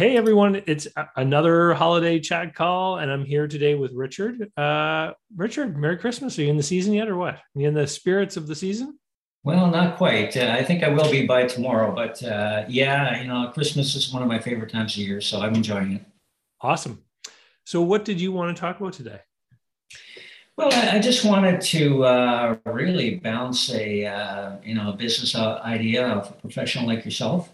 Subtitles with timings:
[0.00, 4.50] Hey everyone, it's another holiday chat call, and I'm here today with Richard.
[4.56, 6.38] Uh, Richard, Merry Christmas.
[6.38, 7.34] Are you in the season yet, or what?
[7.34, 8.98] Are you in the spirits of the season?
[9.44, 10.34] Well, not quite.
[10.38, 14.10] Uh, I think I will be by tomorrow, but uh, yeah, you know, Christmas is
[14.10, 16.02] one of my favorite times of year, so I'm enjoying it.
[16.62, 17.04] Awesome.
[17.66, 19.20] So, what did you want to talk about today?
[20.56, 26.08] Well, I, just wanted to uh, really bounce a uh, you know a business idea
[26.08, 27.50] of a professional like yourself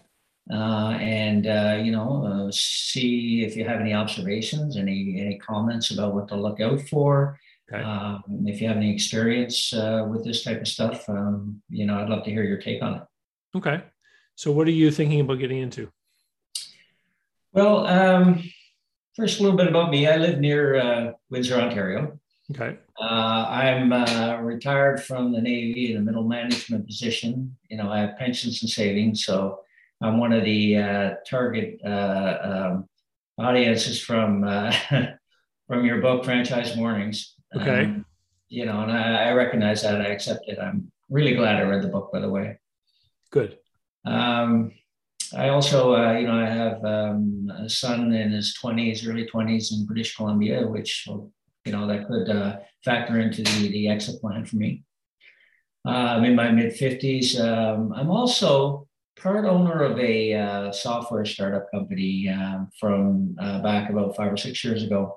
[0.50, 5.90] uh, and uh, you know uh, see if you have any observations, any any comments
[5.90, 7.38] about what to look out for.
[7.72, 7.82] Okay.
[7.82, 11.98] Um, if you have any experience uh, with this type of stuff, um, you know,
[11.98, 13.02] I'd love to hear your take on it.
[13.56, 13.82] Okay.
[14.36, 15.90] So, what are you thinking about getting into?
[17.52, 18.44] Well, um,
[19.16, 20.06] first, a little bit about me.
[20.06, 22.20] I live near uh, Windsor, Ontario.
[22.52, 22.78] Okay.
[23.00, 27.56] Uh, I'm retired from the Navy in a middle management position.
[27.68, 29.60] You know, I have pensions and savings, so
[30.02, 32.88] I'm one of the uh, target uh, um,
[33.38, 34.74] audiences from uh,
[35.66, 37.34] from your book, Franchise Mornings.
[37.54, 37.84] Okay.
[37.84, 38.04] Um,
[38.48, 40.00] you know, and I, I, recognize that.
[40.00, 40.58] I accept it.
[40.58, 42.58] I'm really glad I read the book, by the way.
[43.32, 43.58] Good.
[44.04, 44.72] Um,
[45.36, 49.72] I also, uh, you know, I have um, a son in his 20s, early 20s
[49.72, 54.44] in British Columbia, which, you know, that could uh, factor into the, the exit plan
[54.44, 54.84] for me.
[55.84, 57.40] Uh, I'm in my mid 50s.
[57.40, 58.86] Um, I'm also
[59.16, 64.36] part owner of a uh, software startup company um, from uh, back about five or
[64.36, 65.16] six years ago.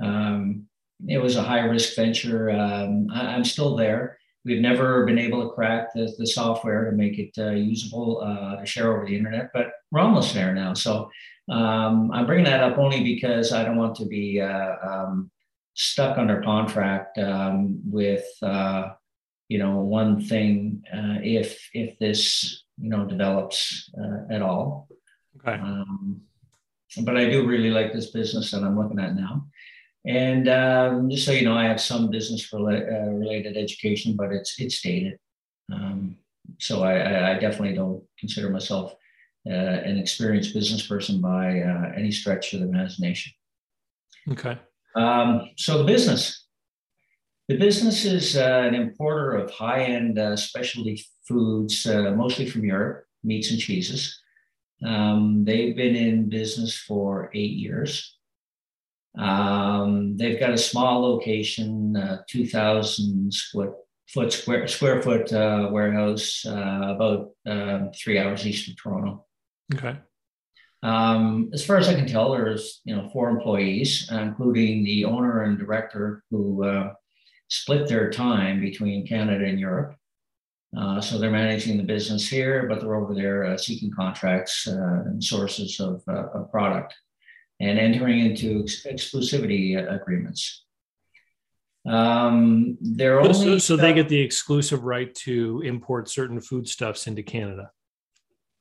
[0.00, 0.66] Um,
[1.08, 2.50] it was a high risk venture.
[2.50, 4.18] Um, I, am still there.
[4.44, 8.56] We've never been able to crack the, the software to make it uh, usable uh,
[8.56, 10.74] to share over the internet, but we're almost there now.
[10.74, 11.10] So
[11.50, 15.30] um, I'm bringing that up only because I don't want to be uh, um,
[15.74, 18.90] stuck under contract um, with uh,
[19.48, 20.82] you know one thing
[21.22, 24.88] if if this you know develops uh, at all.
[25.38, 25.60] Okay.
[25.60, 26.20] Um,
[27.04, 29.46] but I do really like this business that I'm looking at now.
[30.06, 34.32] And um, just so you know, I have some business rela- uh, related education, but
[34.32, 35.18] it's it's dated.
[35.72, 36.16] Um,
[36.58, 38.94] so I, I, definitely don't consider myself
[39.46, 43.32] uh, an experienced business person by uh, any stretch of the imagination.
[44.30, 44.58] Okay.
[44.96, 46.46] Um, so the business,
[47.50, 53.06] the business is uh, an importer of high-end uh, specialty foods, uh, mostly from Europe,
[53.24, 54.22] meats and cheeses.
[54.86, 58.16] Um, they've been in business for eight years.
[59.18, 63.72] Um, they've got a small location, uh, 2,000 foot,
[64.06, 69.26] foot square, square foot uh, warehouse, uh, about um, three hours east of Toronto.
[69.74, 69.96] Okay.
[70.84, 75.42] Um, as far as I can tell, there's you know four employees, including the owner
[75.42, 76.94] and director, who uh,
[77.50, 79.96] split their time between Canada and Europe.
[80.76, 85.02] Uh, so they're managing the business here, but they're over there uh, seeking contracts uh,
[85.06, 86.94] and sources of, uh, of, product
[87.58, 90.64] and entering into ex- exclusivity agreements.
[91.88, 97.72] Um, they're only so, they get the exclusive right to import certain foodstuffs into Canada.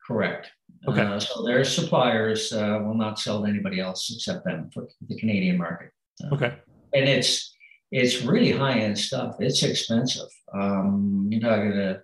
[0.07, 0.49] Correct.
[0.87, 1.01] Okay.
[1.01, 5.15] Uh, so their suppliers uh, will not sell to anybody else except them for the
[5.17, 5.91] Canadian market.
[6.31, 6.55] okay.
[6.95, 7.53] And it's
[7.91, 9.35] it's really high end stuff.
[9.39, 10.29] It's expensive.
[10.53, 12.01] Um, you're talking a,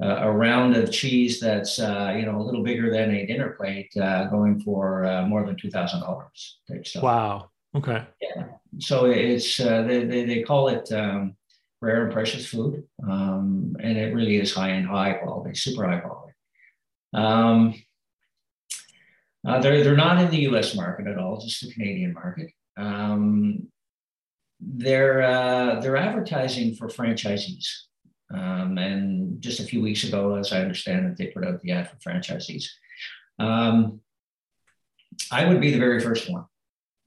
[0.00, 3.94] a round of cheese that's uh, you know a little bigger than a dinner plate,
[3.96, 6.58] uh, going for uh, more than two thousand dollars.
[7.02, 7.50] Wow.
[7.74, 8.04] Okay.
[8.20, 8.44] Yeah.
[8.78, 11.36] So it's uh, they, they, they call it um,
[11.80, 15.98] rare and precious food, um, and it really is high end, high quality, super high
[15.98, 16.32] quality.
[17.14, 17.74] Um,
[19.46, 20.74] uh, they're they're not in the U.S.
[20.74, 22.50] market at all, just the Canadian market.
[22.76, 23.68] Um,
[24.60, 27.66] they're uh, they're advertising for franchisees.
[28.34, 31.72] Um, and just a few weeks ago, as I understand it, they put out the
[31.72, 32.64] ad for franchisees.
[33.38, 34.00] Um,
[35.30, 36.44] I would be the very first one.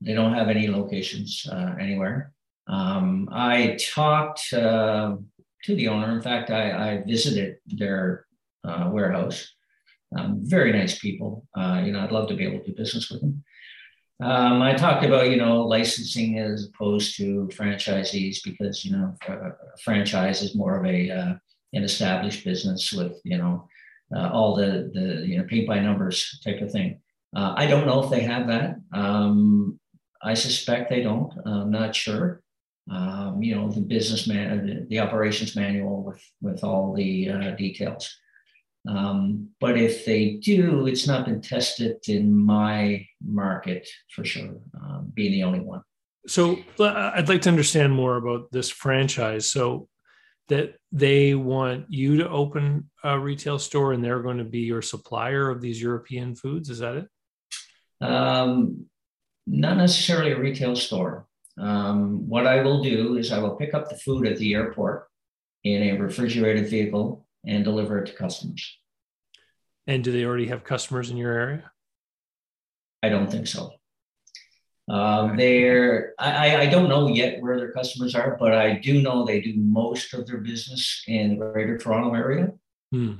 [0.01, 2.31] They don't have any locations uh, anywhere.
[2.67, 5.17] Um, I talked uh,
[5.63, 6.15] to the owner.
[6.15, 8.25] In fact, I, I visited their
[8.63, 9.51] uh, warehouse.
[10.17, 11.45] Um, very nice people.
[11.55, 13.43] Uh, you know, I'd love to be able to do business with them.
[14.21, 19.15] Um, I talked about you know licensing as opposed to franchisees because you know
[19.81, 21.33] franchise is more of a uh,
[21.73, 23.67] an established business with you know
[24.13, 26.99] uh, all the the you know paint by numbers type of thing.
[27.35, 28.81] Uh, I don't know if they have that.
[28.91, 29.79] Um,
[30.21, 31.31] I suspect they don't.
[31.45, 32.41] I'm not sure.
[32.91, 37.51] Um, you know the business man, the, the, operations manual with with all the uh,
[37.51, 38.13] details.
[38.87, 45.11] Um, but if they do, it's not been tested in my market for sure, um,
[45.13, 45.81] being the only one.
[46.27, 49.51] So I'd like to understand more about this franchise.
[49.51, 49.89] So
[50.49, 54.81] that they want you to open a retail store and they're going to be your
[54.81, 56.69] supplier of these European foods.
[56.69, 57.07] Is that it?
[58.01, 58.85] Um,
[59.47, 61.27] not necessarily a retail store.
[61.57, 65.07] Um, what I will do is I will pick up the food at the airport
[65.63, 68.77] in a refrigerated vehicle and deliver it to customers.
[69.87, 71.71] And do they already have customers in your area?
[73.01, 73.71] I don't think so.
[74.87, 79.25] Um, they're I, I don't know yet where their customers are, but I do know
[79.25, 82.53] they do most of their business in the Greater Toronto area.
[82.91, 83.13] Hmm.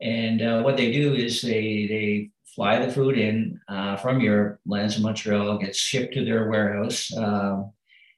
[0.00, 4.60] And uh, what they do is they they fly the food in uh, from Europe,
[4.66, 7.62] lands in Montreal, gets shipped to their warehouse, uh,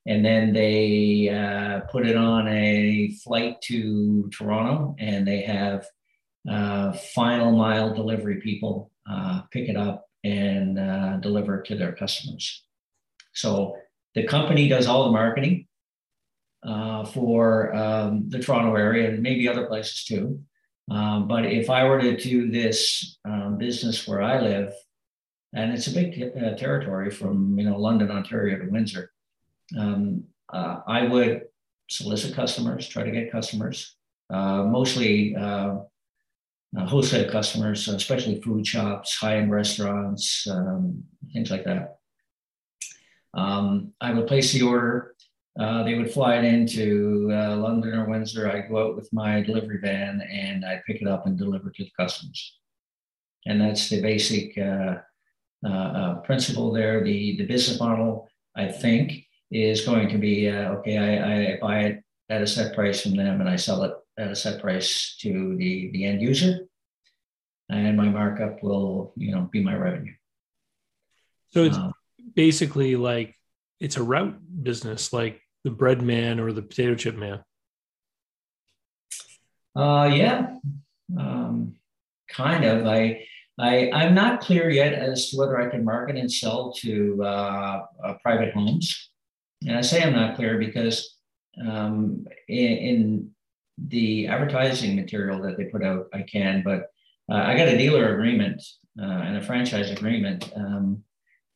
[0.07, 5.87] and then they uh, put it on a flight to Toronto, and they have
[6.49, 11.93] uh, final mile delivery people uh, pick it up and uh, deliver it to their
[11.93, 12.65] customers.
[13.33, 13.77] So
[14.15, 15.67] the company does all the marketing
[16.63, 20.41] uh, for um, the Toronto area and maybe other places too.
[20.91, 24.73] Um, but if I were to do this um, business where I live,
[25.53, 29.13] and it's a big uh, territory from you know London, Ontario to Windsor,
[29.79, 31.43] um, uh, I would
[31.89, 33.97] solicit customers, try to get customers,
[34.31, 35.77] uh, mostly uh,
[36.77, 41.03] uh, wholesale customers, especially food shops, high-end restaurants, um,
[41.33, 41.99] things like that.
[43.35, 45.15] Um, I would place the order.
[45.59, 48.49] Uh, they would fly it into uh, London or Windsor.
[48.49, 51.85] I'd go out with my delivery van and I pick it up and deliver to
[51.85, 52.57] the customers.
[53.47, 54.99] And that's the basic uh,
[55.65, 57.03] uh, uh, principle there.
[57.03, 60.97] The the business model, I think, is going to be okay.
[60.99, 64.31] I, I buy it at a set price from them and I sell it at
[64.31, 66.67] a set price to the, the end user.
[67.69, 70.15] And my markup will, you know, be my revenue.
[71.51, 71.93] So it's um,
[72.35, 73.35] basically like
[73.81, 77.43] it's a route business, like the bread man or the potato chip man.
[79.77, 80.57] Uh, yeah,
[81.19, 81.77] um,
[82.29, 82.87] kind of.
[82.87, 83.25] I,
[83.59, 87.83] I, I'm not clear yet as to whether I can market and sell to uh,
[88.05, 89.10] uh, private homes.
[89.67, 91.17] And I say I'm not clear because
[91.61, 93.31] um, in, in,
[93.89, 96.91] the advertising material that they put out, I can, but
[97.33, 98.63] uh, I got a dealer agreement
[99.01, 101.03] uh, and a franchise agreement um,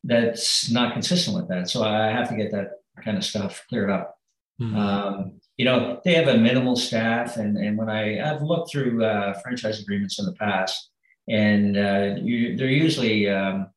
[0.05, 1.69] that's not consistent with that.
[1.69, 2.71] So I have to get that
[3.05, 4.17] kind of stuff cleared up.
[4.61, 4.77] Mm-hmm.
[4.77, 9.05] Um, you know, they have a minimal staff, and and when I I've looked through
[9.05, 10.91] uh, franchise agreements in the past,
[11.29, 13.69] and uh, you, they're usually um,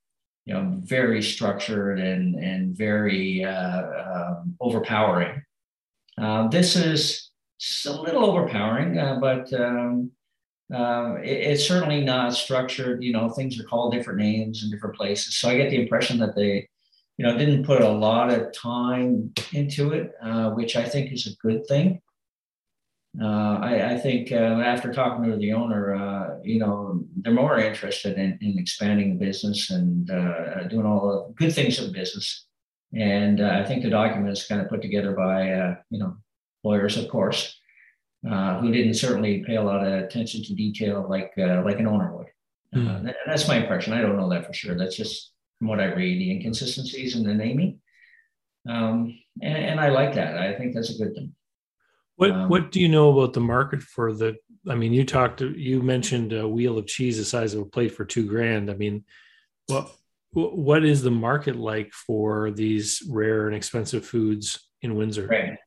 [0.48, 5.44] you know very structured and and very uh, um, overpowering.
[6.18, 7.32] Uh, this is
[7.86, 10.10] a little overpowering, uh, but um,
[10.74, 13.04] uh, it, it's certainly not structured.
[13.04, 15.38] You know, things are called different names in different places.
[15.38, 16.70] So I get the impression that they,
[17.18, 21.28] you know, didn't put a lot of time into it, uh, which I think is
[21.28, 22.02] a good thing.
[23.20, 27.58] Uh, I, I, think uh, after talking to the owner, uh, you know, they're more
[27.58, 31.94] interested in, in expanding the business and uh, doing all the good things of the
[31.94, 32.46] business.
[32.94, 36.16] And I think the document is kind of put together by, you know,
[36.64, 37.60] lawyers, of course,
[38.30, 41.88] uh, who didn't certainly pay a lot of attention to detail like uh, like an
[41.88, 42.28] owner would.
[42.76, 42.88] Mm.
[42.88, 43.94] Uh, that, that's my impression.
[43.94, 44.76] I don't know that for sure.
[44.76, 47.80] That's just from what I read, the inconsistencies in the naming,
[48.68, 50.38] um, and, and, I like that.
[50.38, 51.34] I think that's a good thing.
[52.18, 54.36] What um, What do you know about the market for the?
[54.70, 55.42] I mean, you talked.
[55.42, 58.70] You mentioned a wheel of cheese the size of a plate for two grand.
[58.70, 59.06] I mean,
[59.68, 59.90] what
[60.34, 65.28] what is the market like for these rare and expensive foods in Windsor?
[65.28, 65.58] Right.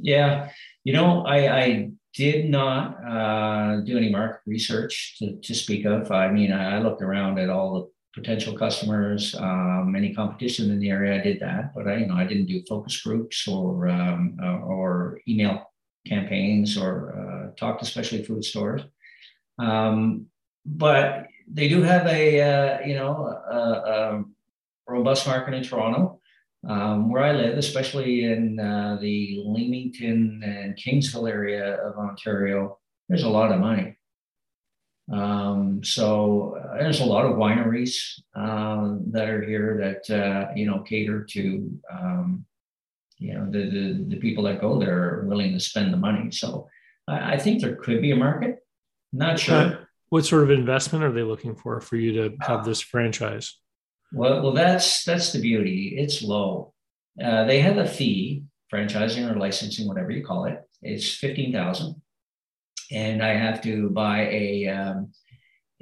[0.00, 0.50] Yeah,
[0.84, 6.10] you know, I, I did not uh, do any market research to, to speak of.
[6.10, 10.80] I mean, I, I looked around at all the potential customers, um, any competition in
[10.80, 11.20] the area.
[11.20, 14.58] I did that, but I, you know, I didn't do focus groups or um, uh,
[14.58, 15.69] or email
[16.06, 18.82] campaigns or uh, talk to specialty food stores.
[19.58, 20.26] Um,
[20.64, 24.24] but they do have a uh, you know a, a
[24.86, 26.18] robust market in Toronto.
[26.68, 32.78] Um, where I live, especially in uh, the Leamington and Kingsville area of Ontario,
[33.08, 33.96] there's a lot of money.
[35.10, 40.66] Um, so uh, there's a lot of wineries um, that are here that uh, you
[40.66, 42.44] know cater to um,
[43.20, 46.30] you know the, the, the people that go there are willing to spend the money.
[46.32, 46.68] So
[47.06, 48.64] I, I think there could be a market.
[49.12, 49.88] Not sure.
[50.08, 53.56] what sort of investment are they looking for for you to have this franchise?
[54.12, 55.94] Well, well, that's that's the beauty.
[55.98, 56.72] It's low.
[57.22, 60.62] Uh, they have a fee, franchising or licensing, whatever you call it.
[60.82, 62.00] It's fifteen thousand,
[62.90, 65.12] and I have to buy a um,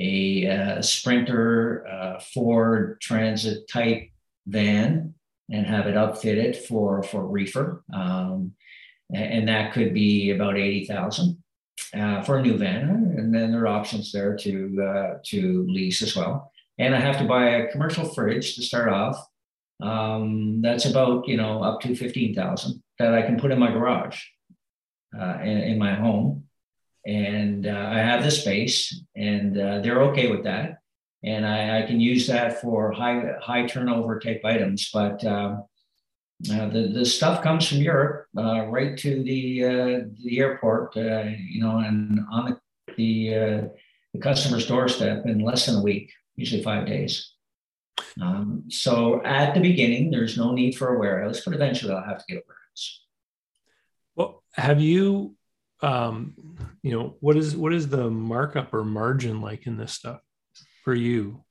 [0.00, 4.09] a uh, Sprinter uh, Ford Transit type
[4.47, 5.14] van
[5.50, 8.52] and have it upfitted for for reefer, um,
[9.12, 11.43] and that could be about eighty thousand
[11.95, 16.02] uh, for a new van, and then there are options there to uh, to lease
[16.02, 16.52] as well.
[16.78, 19.17] and I have to buy a commercial fridge to start off.
[19.81, 23.71] Um, that's about you know up to fifteen thousand that I can put in my
[23.71, 24.21] garage,
[25.19, 26.45] uh, in, in, my home,
[27.07, 30.77] and uh, I have the space, and uh, they're okay with that,
[31.25, 34.90] and I, I, can use that for high high turnover type items.
[34.92, 35.64] But um,
[36.52, 41.60] uh, the the stuff comes from Europe uh, right to the uh, the airport, you
[41.60, 42.58] know, and on the
[42.96, 43.70] the,
[44.12, 47.32] the customer's doorstep in less than a week, usually five days.
[48.20, 52.18] Um, so at the beginning, there's no need for a warehouse, but eventually I'll have
[52.18, 53.02] to get a warehouse.
[54.16, 55.37] Well, have you,
[55.80, 56.34] um,
[56.82, 60.20] you know, what is what is the markup or margin like in this stuff
[60.88, 61.45] for you?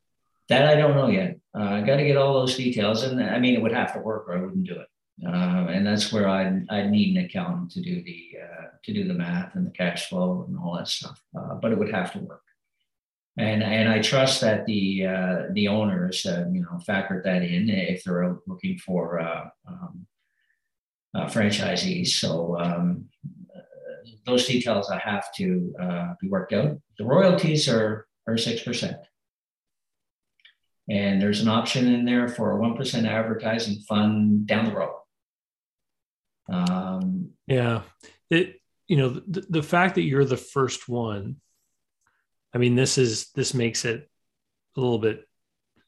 [0.49, 1.39] That I don't know yet.
[1.57, 3.99] Uh, I got to get all those details, and I mean, it would have to
[3.99, 4.87] work, or I wouldn't do it.
[5.25, 9.07] Uh, and that's where I I need an accountant to do the uh, to do
[9.07, 11.21] the math and the cash flow and all that stuff.
[11.37, 12.41] Uh, but it would have to work
[13.37, 17.69] and and I trust that the uh, the owners uh, you know factored that in
[17.69, 20.07] if they're looking for uh, um,
[21.15, 22.07] uh, franchisees.
[22.07, 23.05] So um,
[24.25, 25.73] those details I have to
[26.19, 26.79] be worked out.
[26.97, 28.97] The royalties are are six percent,
[30.89, 34.95] and there's an option in there for a one percent advertising fund down the road.
[36.49, 37.81] Um, yeah,
[38.29, 41.37] it you know the, the fact that you're the first one
[42.53, 44.09] I mean, this is this makes it
[44.75, 45.27] a little bit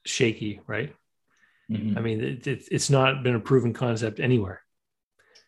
[0.04, 0.94] shaky, right?
[1.70, 1.98] Mm-hmm.
[1.98, 4.62] I mean, it, it, it's not been a proven concept anywhere.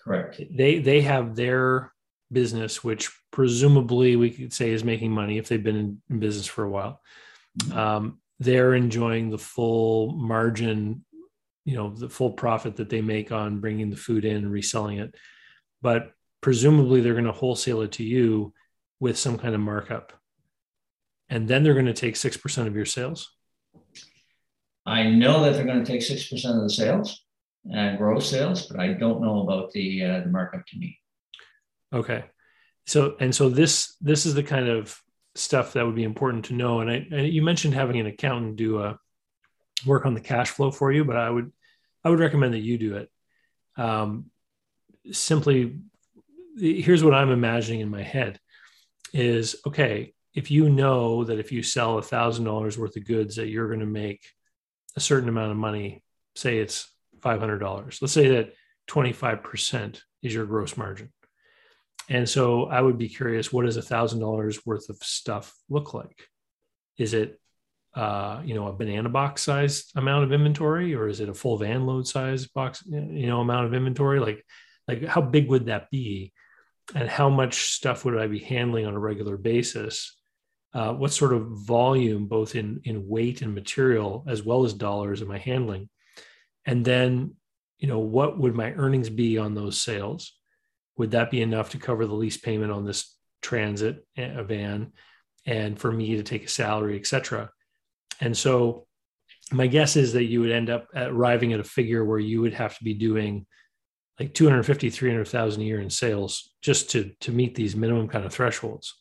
[0.03, 0.41] Correct.
[0.51, 1.93] They they have their
[2.31, 6.47] business, which presumably we could say is making money if they've been in, in business
[6.47, 7.01] for a while.
[7.59, 7.79] Mm-hmm.
[7.79, 11.05] Um, they're enjoying the full margin,
[11.65, 14.99] you know, the full profit that they make on bringing the food in and reselling
[14.99, 15.15] it.
[15.81, 18.53] But presumably, they're going to wholesale it to you
[19.01, 20.13] with some kind of markup
[21.33, 23.33] and then they're going to take 6% of your sales?
[24.85, 27.25] I know that they're going to take 6% of the sales,
[27.73, 30.99] and gross sales, but I don't know about the, uh, the markup to me.
[31.91, 32.25] Okay.
[32.87, 35.01] So, and so this, this is the kind of
[35.35, 36.81] stuff that would be important to know.
[36.81, 38.99] And I, you mentioned having an accountant do a
[39.87, 41.53] work on the cash flow for you, but I would,
[42.05, 43.11] I would recommend that you do it.
[43.77, 44.27] Um,
[45.11, 45.79] simply,
[46.59, 48.39] here's what I'm imagining in my head
[49.13, 53.37] is okay, if you know that if you sell a thousand dollars worth of goods
[53.37, 54.25] that you're going to make
[54.97, 56.03] a certain amount of money
[56.35, 56.89] say it's
[57.21, 58.55] $500 let's say that
[58.89, 61.13] 25% is your gross margin
[62.09, 65.95] and so i would be curious what does a thousand dollars worth of stuff look
[65.95, 66.29] like
[66.99, 67.39] is it
[67.95, 71.59] uh, you know a banana box size amount of inventory or is it a full
[71.59, 74.45] van load size box you know amount of inventory like
[74.89, 76.33] like how big would that be
[76.95, 80.17] and how much stuff would i be handling on a regular basis
[80.75, 85.21] uh, what sort of volume, both in in weight and material, as well as dollars,
[85.21, 85.89] am I handling?
[86.65, 87.35] And then,
[87.79, 90.33] you know, what would my earnings be on those sales?
[90.97, 94.93] Would that be enough to cover the lease payment on this transit eh, van,
[95.47, 97.51] and for me to take a salary, etc.
[98.21, 98.87] And so,
[99.51, 102.55] my guess is that you would end up arriving at a figure where you would
[102.55, 103.47] have to be doing
[104.19, 108.33] like 250 300,000 a year in sales just to to meet these minimum kind of
[108.33, 108.95] thresholds.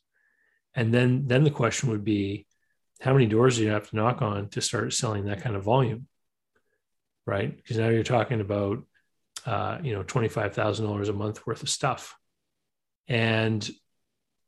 [0.74, 2.48] And then then the question would be
[3.02, 5.64] how many doors do you have to knock on to start selling that kind of
[5.64, 6.08] volume?
[7.26, 7.56] Right?
[7.56, 8.80] Because now you're talking about
[9.46, 12.16] uh, you know $25000 a month worth of stuff.
[13.08, 13.68] And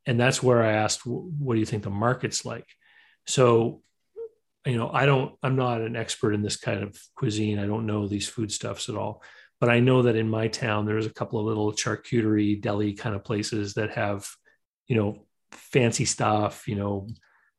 [0.05, 2.67] and that's where i asked what do you think the market's like?
[3.25, 3.81] So
[4.65, 7.59] you know i don't i'm not an expert in this kind of cuisine.
[7.59, 9.23] I don't know these foodstuffs at all.
[9.59, 13.15] But i know that in my town there's a couple of little charcuterie deli kind
[13.15, 14.27] of places that have
[14.88, 17.07] you know fancy stuff, you know,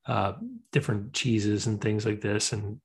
[0.06, 0.34] uh,
[0.72, 2.52] different cheeses and things like this.
[2.52, 2.80] And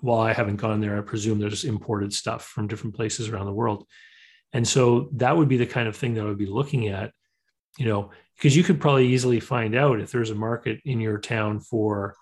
[0.00, 3.52] while I haven't gone there, I presume there's imported stuff from different places around the
[3.52, 3.86] world.
[4.52, 7.12] And so that would be the kind of thing that I would be looking at,
[7.78, 11.18] you know, because you could probably easily find out if there's a market in your
[11.18, 12.14] town for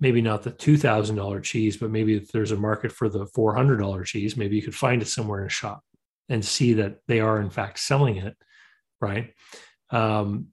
[0.00, 4.36] maybe not the $2,000 cheese, but maybe if there's a market for the $400 cheese,
[4.36, 5.82] maybe you could find it somewhere in a shop
[6.28, 8.36] and see that they are in fact selling it.
[9.00, 9.34] Right.
[9.90, 10.48] Um,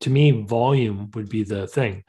[0.00, 2.04] to me, volume would be the thing.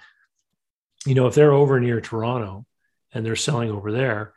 [1.05, 2.65] You know, if they're over near Toronto
[3.13, 4.33] and they're selling over there,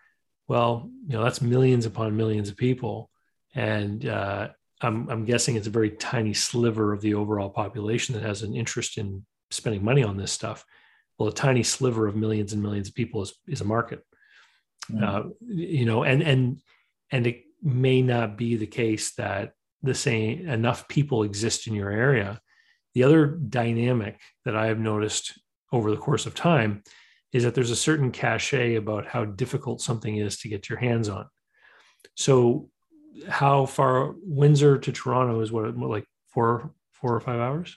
[0.49, 3.11] well, you know, that's millions upon millions of people.
[3.55, 4.49] And uh,
[4.81, 8.55] I'm, I'm guessing it's a very tiny sliver of the overall population that has an
[8.55, 10.65] interest in spending money on this stuff.
[11.19, 14.03] Well, a tiny sliver of millions and millions of people is, is a market.
[14.91, 15.05] Mm-hmm.
[15.05, 16.61] Uh, you know, and and
[17.11, 19.53] and it may not be the case that
[19.83, 22.41] the same enough people exist in your area
[22.97, 25.39] the other dynamic that I have noticed
[25.71, 26.83] over the course of time
[27.33, 31.09] is that there's a certain cachet about how difficult something is to get your hands
[31.09, 31.27] on.
[32.15, 32.71] So,
[33.29, 37.77] how far Windsor to Toronto is what, like four four or five hours?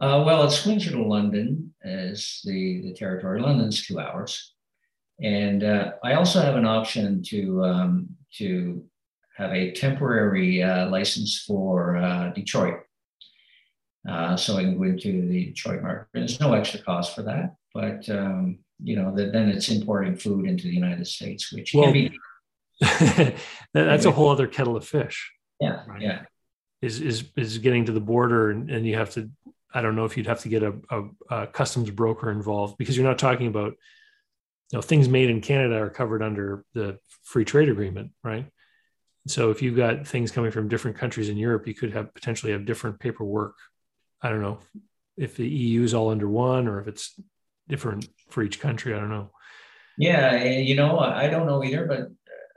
[0.00, 3.40] Uh, well, it's Windsor to London as the the territory.
[3.40, 4.54] London's two hours,
[5.20, 8.84] and uh, I also have an option to um, to
[9.36, 12.80] have a temporary uh, license for uh, Detroit.
[14.08, 16.06] Uh, so I can go into the Detroit market.
[16.14, 20.46] There's no extra cost for that, but um, you know, the, then it's importing food
[20.46, 22.18] into the United States, which well, can be.
[23.74, 25.32] that's a whole other kettle of fish.
[25.60, 26.00] Yeah, right?
[26.00, 26.22] yeah.
[26.80, 29.30] Is is is getting to the border, and, and you have to.
[29.74, 32.96] I don't know if you'd have to get a, a, a customs broker involved because
[32.96, 33.72] you're not talking about
[34.72, 38.46] you know things made in Canada are covered under the free trade agreement, right?
[39.26, 42.52] So if you've got things coming from different countries in Europe, you could have potentially
[42.52, 43.56] have different paperwork.
[44.22, 44.58] I don't know
[45.16, 47.14] if the EU is all under one or if it's
[47.68, 48.94] different for each country.
[48.94, 49.30] I don't know.
[49.96, 52.10] Yeah, you know, I don't know either, but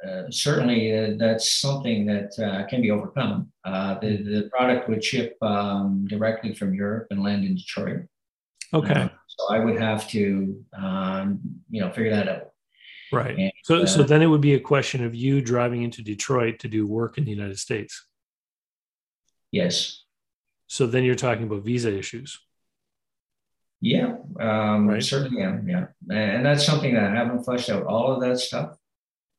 [0.08, 3.52] uh, certainly uh, that's something that uh, can be overcome.
[3.64, 8.06] Uh, the, the product would ship um, directly from Europe and land in Detroit.
[8.74, 8.94] Okay.
[8.94, 11.40] Uh, so I would have to, um,
[11.70, 12.50] you know, figure that out.
[13.12, 13.38] Right.
[13.38, 16.60] And, so, so uh, then it would be a question of you driving into Detroit
[16.60, 18.06] to do work in the United States.
[19.52, 20.01] Yes.
[20.72, 22.40] So then you're talking about visa issues.
[23.82, 25.04] Yeah, um, right.
[25.04, 25.68] certainly am.
[25.68, 27.88] Yeah, and that's something that I haven't fleshed out.
[27.88, 28.78] All of that stuff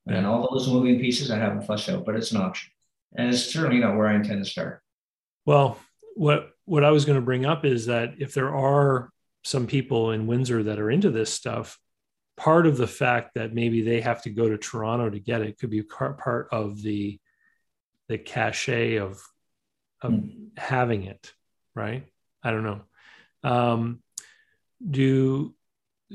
[0.04, 0.16] yeah.
[0.16, 2.70] and all those moving pieces I haven't fleshed out, but it's an option,
[3.16, 4.82] and it's certainly not where I intend to start.
[5.46, 5.78] Well,
[6.16, 9.08] what what I was going to bring up is that if there are
[9.42, 11.78] some people in Windsor that are into this stuff,
[12.36, 15.58] part of the fact that maybe they have to go to Toronto to get it
[15.58, 17.18] could be part of the
[18.08, 19.18] the cachet of
[20.02, 20.50] of mm.
[20.56, 21.32] having it,
[21.74, 22.06] right?
[22.42, 22.80] I don't know.
[23.44, 24.02] Um,
[24.88, 25.54] do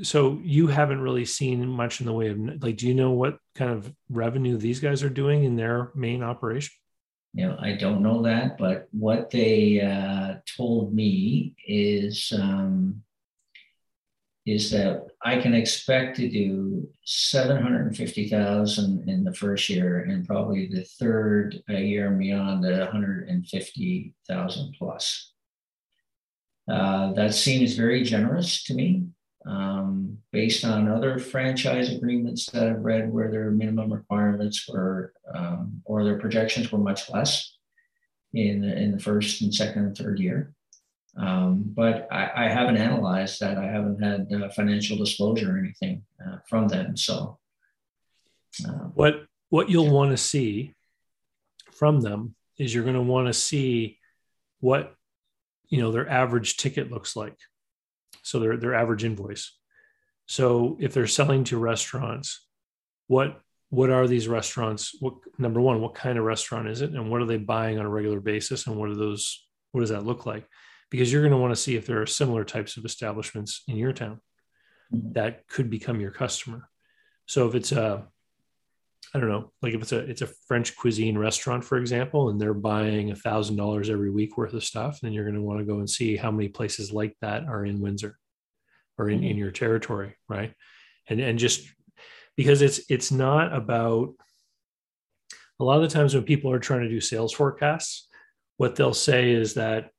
[0.04, 3.38] so you haven't really seen much in the way of like do you know what
[3.56, 6.74] kind of revenue these guys are doing in their main operation
[7.34, 13.02] you know i don't know that but what they uh, told me is um,
[14.48, 20.84] is that i can expect to do 750000 in the first year and probably the
[21.00, 25.34] third year and beyond the 150000 plus
[26.70, 29.06] uh, that seems very generous to me,
[29.46, 35.82] um, based on other franchise agreements that I've read where their minimum requirements were um,
[35.86, 37.54] or their projections were much less
[38.34, 40.54] in in the first and second and third year.
[41.18, 43.58] Um, but I, I, haven't analyzed that.
[43.58, 46.96] I haven't had uh, financial disclosure or anything uh, from them.
[46.96, 47.40] So,
[48.68, 50.76] uh, what what you'll want to see
[51.72, 53.98] from them is you're going to want to see
[54.60, 54.94] what
[55.70, 57.38] you know their average ticket looks like
[58.24, 59.58] so their their average invoice
[60.26, 62.46] so if they're selling to restaurants
[63.08, 67.10] what what are these restaurants what number one what kind of restaurant is it and
[67.10, 70.06] what are they buying on a regular basis and what are those what does that
[70.06, 70.48] look like
[70.90, 73.78] because you're going to want to see if there are similar types of establishments in
[73.78, 74.20] your town
[74.94, 75.14] mm-hmm.
[75.14, 76.70] that could become your customer
[77.26, 78.08] so if it's a
[79.14, 82.40] I don't know, like if it's a it's a French cuisine restaurant, for example, and
[82.40, 85.60] they're buying a thousand dollars every week worth of stuff, then you're going to want
[85.60, 88.18] to go and see how many places like that are in Windsor
[88.98, 89.40] or in, in mm-hmm.
[89.40, 90.54] your territory, right?
[91.08, 91.68] And and just
[92.36, 94.14] because it's it's not about
[95.60, 98.10] a lot of the times when people are trying to do sales forecasts,
[98.58, 99.92] what they'll say is that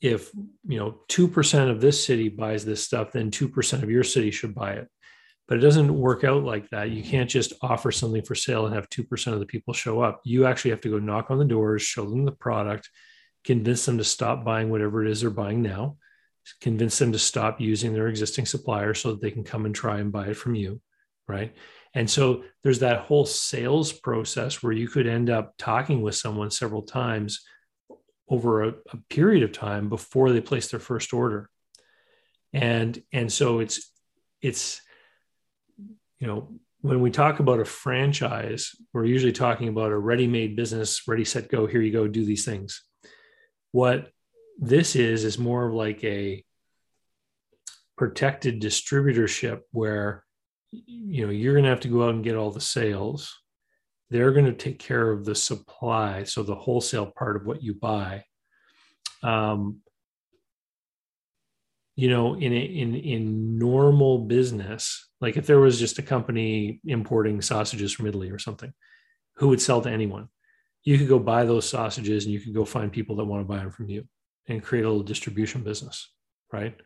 [0.00, 0.30] if
[0.66, 4.04] you know two percent of this city buys this stuff, then two percent of your
[4.04, 4.88] city should buy it
[5.50, 6.92] but it doesn't work out like that.
[6.92, 10.20] You can't just offer something for sale and have 2% of the people show up.
[10.22, 12.88] You actually have to go knock on the doors, show them the product,
[13.44, 15.96] convince them to stop buying whatever it is they're buying now,
[16.60, 19.98] convince them to stop using their existing supplier so that they can come and try
[19.98, 20.80] and buy it from you.
[21.26, 21.52] Right.
[21.94, 26.52] And so there's that whole sales process where you could end up talking with someone
[26.52, 27.44] several times
[28.30, 31.50] over a, a period of time before they place their first order.
[32.52, 33.92] And and so it's
[34.40, 34.80] it's
[36.20, 36.48] you know,
[36.82, 41.24] when we talk about a franchise, we're usually talking about a ready made business, ready,
[41.24, 42.82] set, go, here you go, do these things.
[43.72, 44.10] What
[44.58, 46.44] this is, is more of like a
[47.96, 50.24] protected distributorship where
[50.70, 53.40] you know you're going to have to go out and get all the sales
[54.10, 57.74] they're going to take care of the supply so the wholesale part of what you
[57.74, 58.24] buy
[59.22, 59.78] um,
[61.96, 67.40] you know in in in normal business like if there was just a company importing
[67.40, 68.72] sausages from italy or something
[69.36, 70.28] who would sell to anyone
[70.82, 73.48] you could go buy those sausages and you could go find people that want to
[73.48, 74.04] buy them from you
[74.48, 76.12] and create a little distribution business
[76.52, 76.80] right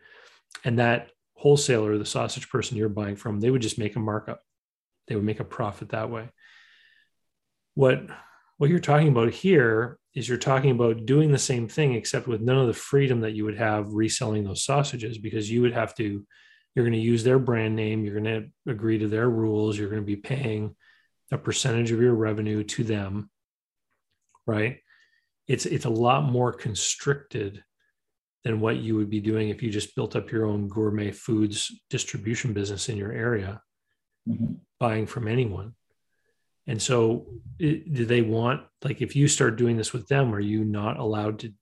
[0.64, 1.10] and that
[1.44, 4.40] wholesaler, the sausage person you're buying from, they would just make a markup.
[5.08, 6.30] They would make a profit that way.
[7.74, 8.06] What
[8.58, 12.40] what you're talking about here is you're talking about doing the same thing except with
[12.40, 15.94] none of the freedom that you would have reselling those sausages because you would have
[15.96, 16.24] to
[16.74, 19.88] you're going to use their brand name you're going to agree to their rules you're
[19.88, 20.74] going to be paying
[21.32, 23.30] a percentage of your revenue to them
[24.46, 24.78] right
[25.48, 27.62] it's it's a lot more constricted
[28.44, 31.72] than what you would be doing if you just built up your own gourmet foods
[31.90, 33.60] distribution business in your area
[34.28, 34.54] mm-hmm.
[34.78, 35.74] buying from anyone
[36.66, 37.26] and so
[37.58, 40.98] it, do they want like if you start doing this with them are you not
[40.98, 41.52] allowed to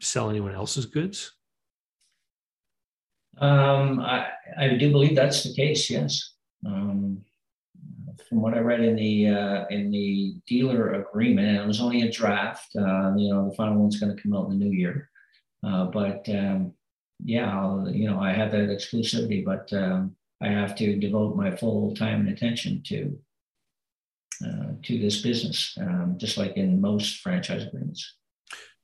[0.00, 1.32] sell anyone else's goods
[3.38, 6.34] um, I, I do believe that's the case yes
[6.66, 7.24] um,
[8.28, 12.02] from what I read in the uh, in the dealer agreement, and it was only
[12.02, 12.74] a draft.
[12.74, 15.10] Uh, you know, the final one's going to come out in the new year.
[15.62, 16.72] Uh, but um,
[17.22, 21.54] yeah, I'll, you know, I have that exclusivity, but um, I have to devote my
[21.54, 23.18] full time and attention to
[24.44, 28.16] uh, to this business, um, just like in most franchise agreements.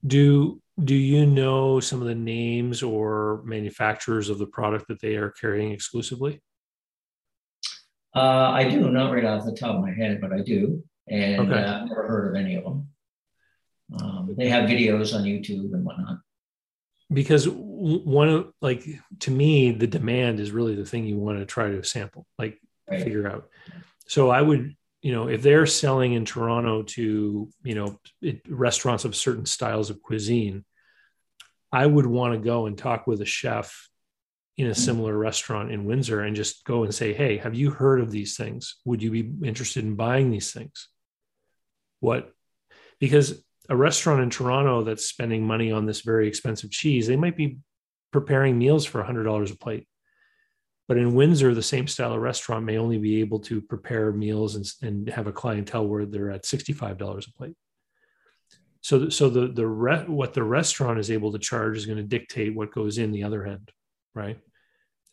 [0.06, 5.16] Do do you know some of the names or manufacturers of the product that they
[5.16, 6.40] are carrying exclusively?
[8.14, 11.40] Uh, I do, not right off the top of my head, but I do, and
[11.52, 11.62] okay.
[11.62, 12.88] uh, I've never heard of any of them.
[14.00, 16.18] Um, they have videos on YouTube and whatnot.
[17.12, 18.84] Because one of like
[19.20, 22.60] to me, the demand is really the thing you want to try to sample, like
[22.88, 23.02] right.
[23.02, 23.48] figure out.
[24.06, 24.74] So I would,
[25.08, 29.88] you know, if they're selling in Toronto to you know it, restaurants of certain styles
[29.88, 30.66] of cuisine,
[31.72, 33.88] I would want to go and talk with a chef
[34.58, 34.76] in a mm.
[34.76, 38.36] similar restaurant in Windsor and just go and say, Hey, have you heard of these
[38.36, 38.76] things?
[38.84, 40.90] Would you be interested in buying these things?
[42.00, 42.30] What?
[43.00, 47.34] Because a restaurant in Toronto that's spending money on this very expensive cheese, they might
[47.34, 47.60] be
[48.12, 49.87] preparing meals for $100 a plate.
[50.88, 54.54] But in Windsor, the same style of restaurant may only be able to prepare meals
[54.54, 57.56] and, and have a clientele where they're at $65 a plate.
[58.80, 62.04] So, so the the re, what the restaurant is able to charge is going to
[62.04, 63.70] dictate what goes in the other end,
[64.14, 64.38] right?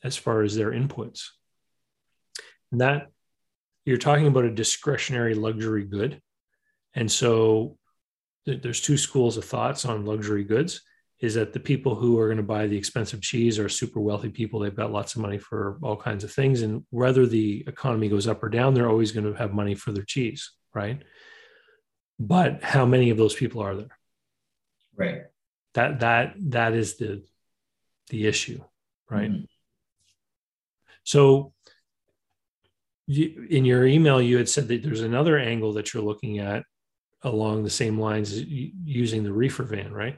[0.05, 1.29] as far as their inputs.
[2.71, 3.07] And that
[3.85, 6.21] you're talking about a discretionary luxury good.
[6.93, 7.77] And so
[8.45, 10.81] th- there's two schools of thoughts on luxury goods
[11.21, 14.29] is that the people who are going to buy the expensive cheese are super wealthy
[14.29, 14.59] people.
[14.59, 16.61] They've got lots of money for all kinds of things.
[16.61, 19.91] And whether the economy goes up or down, they're always going to have money for
[19.91, 21.01] their cheese, right?
[22.19, 23.97] But how many of those people are there?
[24.95, 25.21] Right.
[25.73, 27.23] That that that is the
[28.09, 28.61] the issue,
[29.09, 29.31] right?
[29.31, 29.45] Mm-hmm.
[31.03, 31.53] So
[33.07, 36.63] you, in your email, you had said that there's another angle that you're looking at
[37.23, 40.17] along the same lines using the reefer van, right?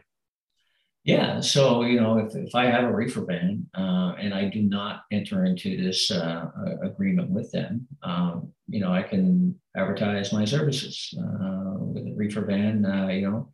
[1.07, 1.39] Yeah.
[1.39, 5.03] So, you know, if, if I have a reefer van uh, and I do not
[5.09, 6.47] enter into this uh,
[6.83, 12.41] agreement with them, um, you know, I can advertise my services uh, with a reefer
[12.41, 13.49] van, uh, you know,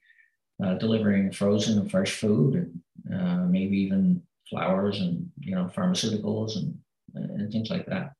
[0.66, 6.56] uh, delivering frozen and fresh food and uh, maybe even flowers and, you know, pharmaceuticals
[6.56, 6.76] and
[7.16, 8.14] and things like that.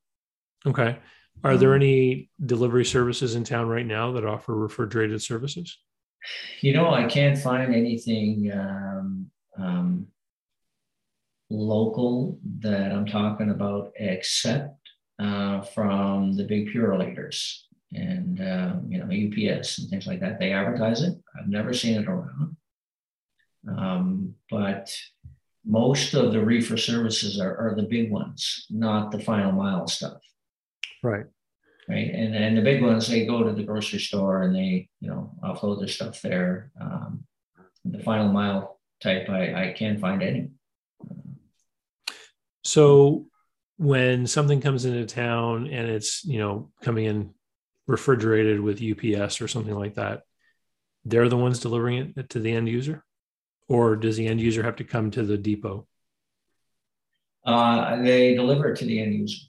[0.68, 1.00] Okay.
[1.44, 5.80] Are there um, any delivery services in town right now that offer refrigerated services?
[6.62, 10.08] You know, I can't find anything um, um,
[11.50, 14.78] local that I'm talking about except
[15.20, 17.60] uh, from the big Purolators
[17.94, 20.40] and um, you know UPS and things like that.
[20.40, 21.14] They advertise it.
[21.40, 22.58] I've never seen it around,
[23.68, 24.90] um, but
[25.66, 30.22] most of the reefer services are, are the big ones, not the final mile stuff.
[31.02, 31.26] Right.
[31.90, 32.10] Right.
[32.10, 35.32] And and the big ones, they go to the grocery store and they, you know,
[35.44, 36.72] offload their stuff there.
[36.80, 37.26] Um,
[37.84, 40.52] the final mile type, I, I can't find any.
[42.64, 43.26] So
[43.78, 47.34] when something comes into town and it's, you know, coming in
[47.86, 50.22] refrigerated with UPS or something like that,
[51.04, 53.04] they're the ones delivering it to the end user?
[53.68, 55.88] or does the end user have to come to the depot?
[57.46, 59.42] Uh, they deliver it to the end user.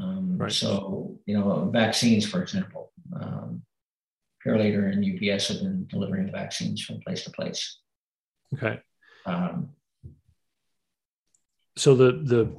[0.00, 0.52] Um, right.
[0.52, 3.62] So, you know, vaccines, for example, um,
[4.44, 7.80] and UPS have been delivering the vaccines from place to place.
[8.54, 8.80] Okay.
[9.24, 9.70] Um,
[11.76, 12.56] so the the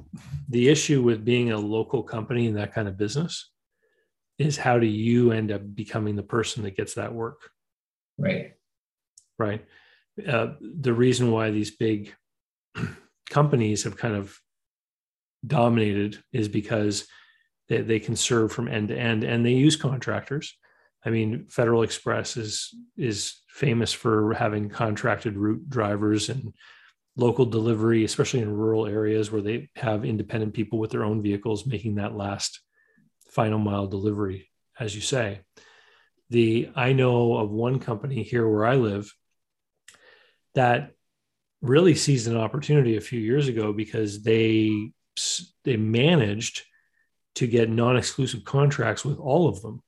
[0.48, 3.50] the issue with being a local company in that kind of business
[4.38, 7.50] is how do you end up becoming the person that gets that work?
[8.18, 8.54] Right.
[9.38, 9.64] Right.
[10.26, 12.14] Uh, the reason why these big
[13.30, 14.38] companies have kind of
[15.46, 17.06] dominated is because
[17.68, 20.56] they, they can serve from end to end and they use contractors.
[21.04, 26.52] I mean, Federal Express is is famous for having contracted route drivers and
[27.16, 31.66] local delivery, especially in rural areas where they have independent people with their own vehicles
[31.66, 32.60] making that last
[33.30, 35.40] final mile delivery, as you say.
[36.30, 39.12] The I know of one company here where I live
[40.54, 40.92] that
[41.60, 44.92] really seized an opportunity a few years ago because they
[45.64, 46.62] they managed
[47.38, 49.80] to get non-exclusive contracts with all of them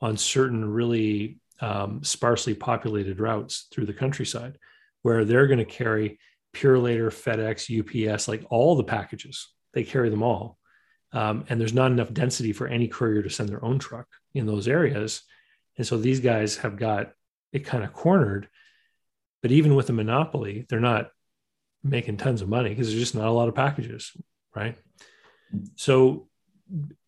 [0.00, 4.58] on certain really um, sparsely populated routes through the countryside
[5.02, 6.20] where they're going to carry
[6.54, 9.48] Purolator, FedEx, UPS, like all the packages.
[9.72, 10.56] They carry them all.
[11.12, 14.46] Um, and there's not enough density for any courier to send their own truck in
[14.46, 15.22] those areas.
[15.76, 17.10] And so these guys have got
[17.52, 18.48] it kind of cornered.
[19.42, 21.10] But even with a monopoly, they're not
[21.82, 24.12] making tons of money because there's just not a lot of packages,
[24.54, 24.78] right?
[25.74, 26.28] So,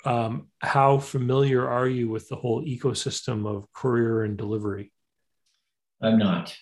[0.05, 4.92] um, how familiar are you with the whole ecosystem of courier and delivery?
[6.03, 6.57] I'm not.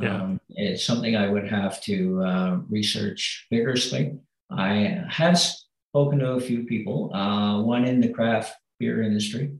[0.00, 0.22] Yeah.
[0.22, 4.18] Um, it's something I would have to uh, research vigorously.
[4.50, 9.52] I have spoken to a few people, uh, one in the craft beer industry,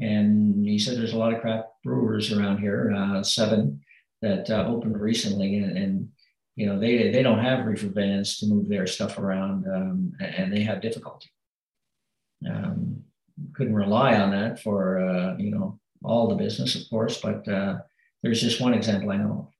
[0.00, 3.80] and he said there's a lot of craft brewers around here, uh, seven
[4.22, 6.08] that uh, opened recently, and, and,
[6.54, 10.50] you know they they don't have reefer vans to move their stuff around, um, and
[10.50, 11.28] they have difficulty.
[12.48, 13.02] Um,
[13.54, 17.78] couldn't rely on that for uh, you know all the business, of course, but uh,
[18.22, 19.50] there's just one example I know.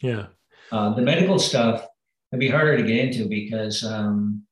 [0.00, 0.26] Yeah.
[0.72, 1.86] Uh, the medical stuff
[2.30, 4.44] would be harder to get into because um,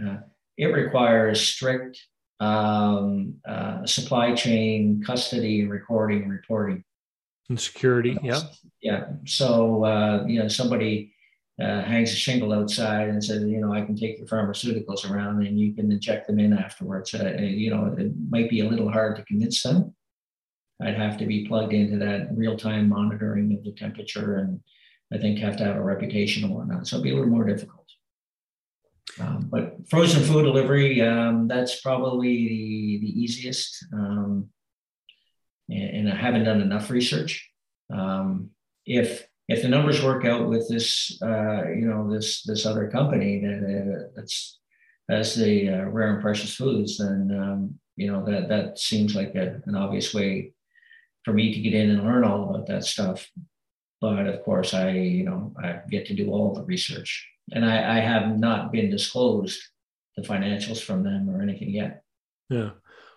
[0.00, 0.18] uh,
[0.56, 2.00] it requires strict
[2.40, 6.84] um, uh, supply chain custody, recording, reporting.
[7.48, 8.40] And security, yeah.
[8.80, 9.06] Yeah.
[9.26, 11.11] So, uh, you know, somebody
[11.60, 15.46] uh, hangs a shingle outside and says, you know, I can take your pharmaceuticals around
[15.46, 17.14] and you can inject them in afterwards.
[17.14, 19.94] Uh, you know, it might be a little hard to convince them.
[20.80, 24.60] I'd have to be plugged into that real time monitoring of the temperature and
[25.12, 26.86] I think have to have a reputation and whatnot.
[26.86, 27.82] So it'd be a little more difficult.
[29.20, 33.84] Um, but frozen food delivery, um, that's probably the, the easiest.
[33.92, 34.48] Um,
[35.68, 37.50] and, and, I haven't done enough research.
[37.92, 38.50] Um,
[38.86, 43.40] if if the numbers work out with this, uh, you know, this this other company
[43.40, 44.58] that uh, that's
[45.08, 49.34] as the uh, rare and precious foods, then um, you know that that seems like
[49.34, 50.52] a, an obvious way
[51.24, 53.28] for me to get in and learn all about that stuff.
[54.00, 57.98] But of course, I you know I get to do all the research, and I,
[57.98, 59.60] I have not been disclosed
[60.16, 62.02] the financials from them or anything yet.
[62.48, 62.70] Yeah,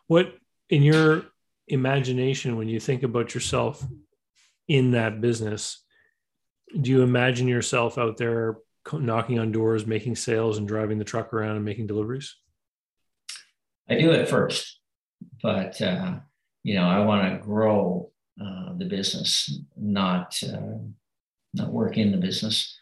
[0.07, 0.33] what
[0.69, 1.25] in your
[1.67, 3.85] imagination when you think about yourself
[4.67, 5.84] in that business?
[6.81, 8.57] Do you imagine yourself out there
[8.91, 12.35] knocking on doors, making sales, and driving the truck around and making deliveries?
[13.89, 14.79] I do at first,
[15.41, 16.19] but uh,
[16.63, 20.77] you know, I want to grow uh, the business, not uh,
[21.53, 22.77] not work in the business.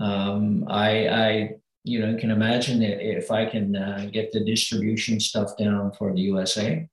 [0.00, 1.50] Um, I, I,
[1.84, 6.12] you know, can imagine that if I can uh, get the distribution stuff down for
[6.12, 6.88] the USA.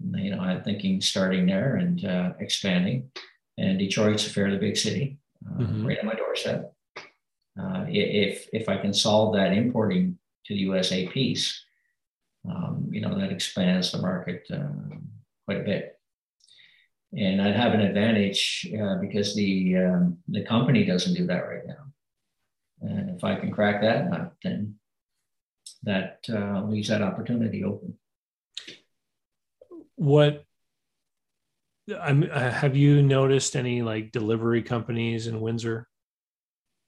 [0.00, 3.10] You know, I'm thinking starting there and uh, expanding.
[3.56, 5.18] And Detroit's a fairly big city,
[5.48, 5.86] uh, mm-hmm.
[5.86, 6.72] right on my doorstep.
[7.58, 11.64] Uh, if if I can solve that importing to the USA piece,
[12.48, 14.46] um, you know, that expands the market
[15.44, 15.98] quite a bit.
[17.16, 21.66] And I'd have an advantage uh, because the um, the company doesn't do that right
[21.66, 21.86] now.
[22.82, 24.74] And if I can crack that nut, then
[25.84, 27.96] that uh, leaves that opportunity open.
[29.94, 30.44] What
[32.00, 35.86] I'm, uh, have you noticed any like delivery companies in Windsor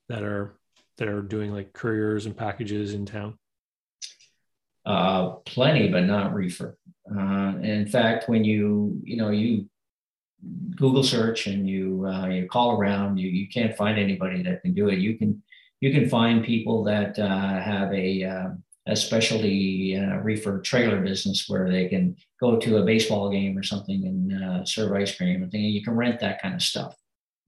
[0.09, 0.59] that are
[0.97, 3.39] that are doing like couriers and packages in town?
[4.85, 6.77] Uh, plenty, but not reefer.
[7.11, 9.69] Uh, in fact, when you you know you
[10.77, 14.75] Google search and you uh, you call around, you you can't find anybody that can
[14.75, 14.99] do it.
[14.99, 15.43] You can
[15.81, 18.49] you can find people that uh, have a uh,
[18.89, 23.63] a specialty uh, reefer trailer business where they can go to a baseball game or
[23.63, 25.63] something and uh, serve ice cream and thing.
[25.63, 26.97] You can rent that kind of stuff.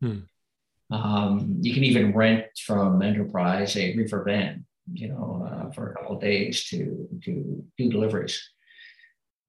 [0.00, 0.20] Hmm.
[0.90, 5.94] Um, you can even rent from Enterprise a reefer van, you know, uh, for a
[5.94, 8.40] couple of days to to do deliveries.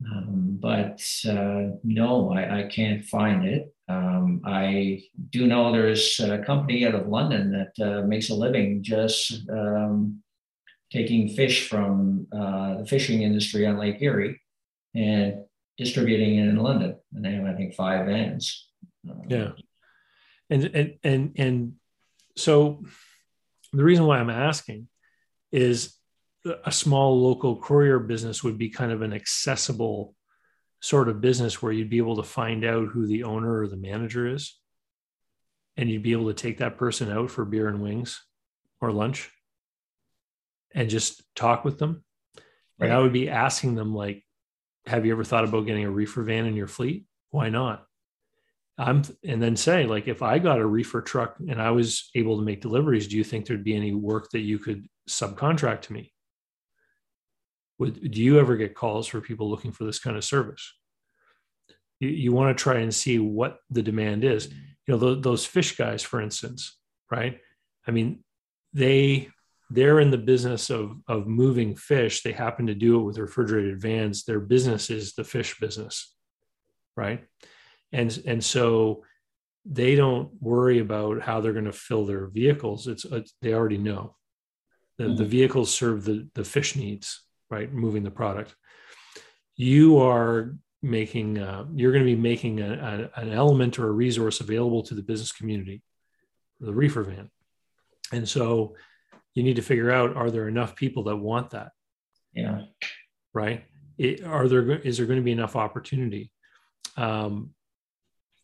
[0.10, 3.72] Um, but uh, no, I, I, can't find it.
[3.88, 8.82] Um, I do know there's a company out of London that uh, makes a living
[8.82, 10.24] just um,
[10.92, 14.42] taking fish from uh, the fishing industry on Lake Erie
[14.94, 15.46] and
[15.78, 16.98] distributing it in London.
[17.14, 18.70] And they have, I think, five vans.
[19.10, 19.52] Um, yeah.
[20.50, 21.74] And, and, and, and
[22.36, 22.84] so
[23.72, 24.90] the reason why I'm asking
[25.52, 25.96] is
[26.66, 30.16] a small local courier business would be kind of an accessible
[30.82, 33.78] sort of business where you'd be able to find out who the owner or the
[33.78, 34.58] manager is
[35.78, 38.26] and you'd be able to take that person out for beer and wings
[38.82, 39.30] or lunch
[40.74, 42.04] and just talk with them.
[42.80, 42.88] Right.
[42.88, 44.24] And I would be asking them, like,
[44.88, 47.06] have you ever thought about getting a reefer van in your fleet?
[47.30, 47.86] Why not?
[48.78, 52.38] I'm and then say, like, if I got a reefer truck and I was able
[52.38, 55.94] to make deliveries, do you think there'd be any work that you could subcontract to
[55.94, 56.14] me?
[57.78, 60.74] Would do you ever get calls for people looking for this kind of service?
[62.00, 64.48] You, you want to try and see what the demand is.
[64.48, 66.78] You know, those, those fish guys, for instance,
[67.12, 67.40] right?
[67.88, 68.24] I mean,
[68.74, 69.30] they
[69.72, 72.22] they're in the business of of moving fish.
[72.22, 74.26] They happen to do it with refrigerated vans.
[74.26, 76.14] Their business is the fish business,
[76.98, 77.24] right?
[77.94, 79.04] And and so
[79.66, 82.88] they don't worry about how they're going to fill their vehicles.
[82.88, 83.06] It's,
[83.42, 84.16] they already know.
[84.98, 85.16] The, mm-hmm.
[85.18, 87.72] the vehicles serve the the fish needs, right?
[87.72, 88.54] Moving the product.
[89.56, 93.92] You are making uh, you're going to be making a, a, an element or a
[93.92, 95.82] resource available to the business community,
[96.60, 97.30] the reefer van,
[98.12, 98.76] and so
[99.34, 101.72] you need to figure out are there enough people that want that?
[102.34, 102.64] Yeah.
[103.34, 103.66] Right?
[103.98, 106.32] It, are there is there going to be enough opportunity?
[106.98, 107.52] Um,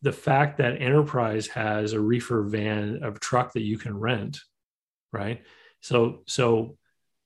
[0.02, 4.38] the fact that enterprise has a reefer van of truck that you can rent
[5.12, 5.42] right?
[5.80, 6.76] So so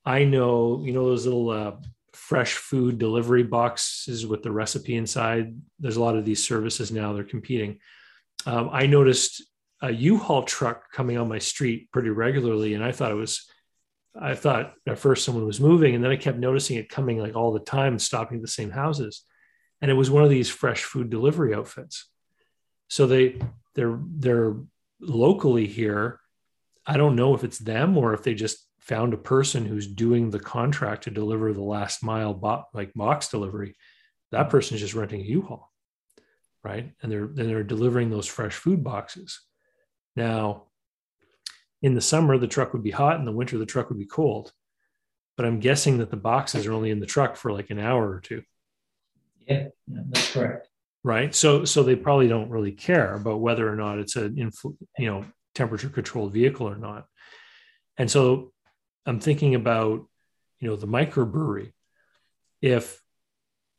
[0.04, 1.72] i know you know those little uh,
[2.12, 5.54] fresh food delivery boxes with the recipe inside?
[5.78, 7.78] There's a lot of these services now they're competing.
[8.46, 9.42] Um, i noticed
[9.80, 13.48] a u-haul truck coming on my street pretty regularly and i thought it was
[14.18, 17.34] I thought at first someone was moving, and then I kept noticing it coming like
[17.34, 19.24] all the time, stopping at the same houses.
[19.80, 22.08] And it was one of these fresh food delivery outfits.
[22.88, 23.40] So they
[23.74, 24.56] they're they're
[25.00, 26.20] locally here.
[26.86, 30.30] I don't know if it's them or if they just found a person who's doing
[30.30, 33.76] the contract to deliver the last mile bo- like box delivery.
[34.32, 35.70] That person's just renting a U-Haul,
[36.64, 36.92] right?
[37.02, 39.40] And they're then they're delivering those fresh food boxes.
[40.16, 40.64] Now,
[41.82, 44.06] in the summer the truck would be hot in the winter the truck would be
[44.06, 44.52] cold.
[45.36, 48.08] But i'm guessing that the boxes are only in the truck for like an hour
[48.08, 48.42] or two.
[49.46, 50.68] Yeah, that's correct.
[51.04, 51.34] Right?
[51.34, 55.06] So so they probably don't really care about whether or not it's an influ- you
[55.06, 57.06] know temperature controlled vehicle or not.
[57.98, 58.52] And so
[59.04, 60.06] i'm thinking about
[60.60, 61.72] you know the microbrewery.
[62.60, 63.02] If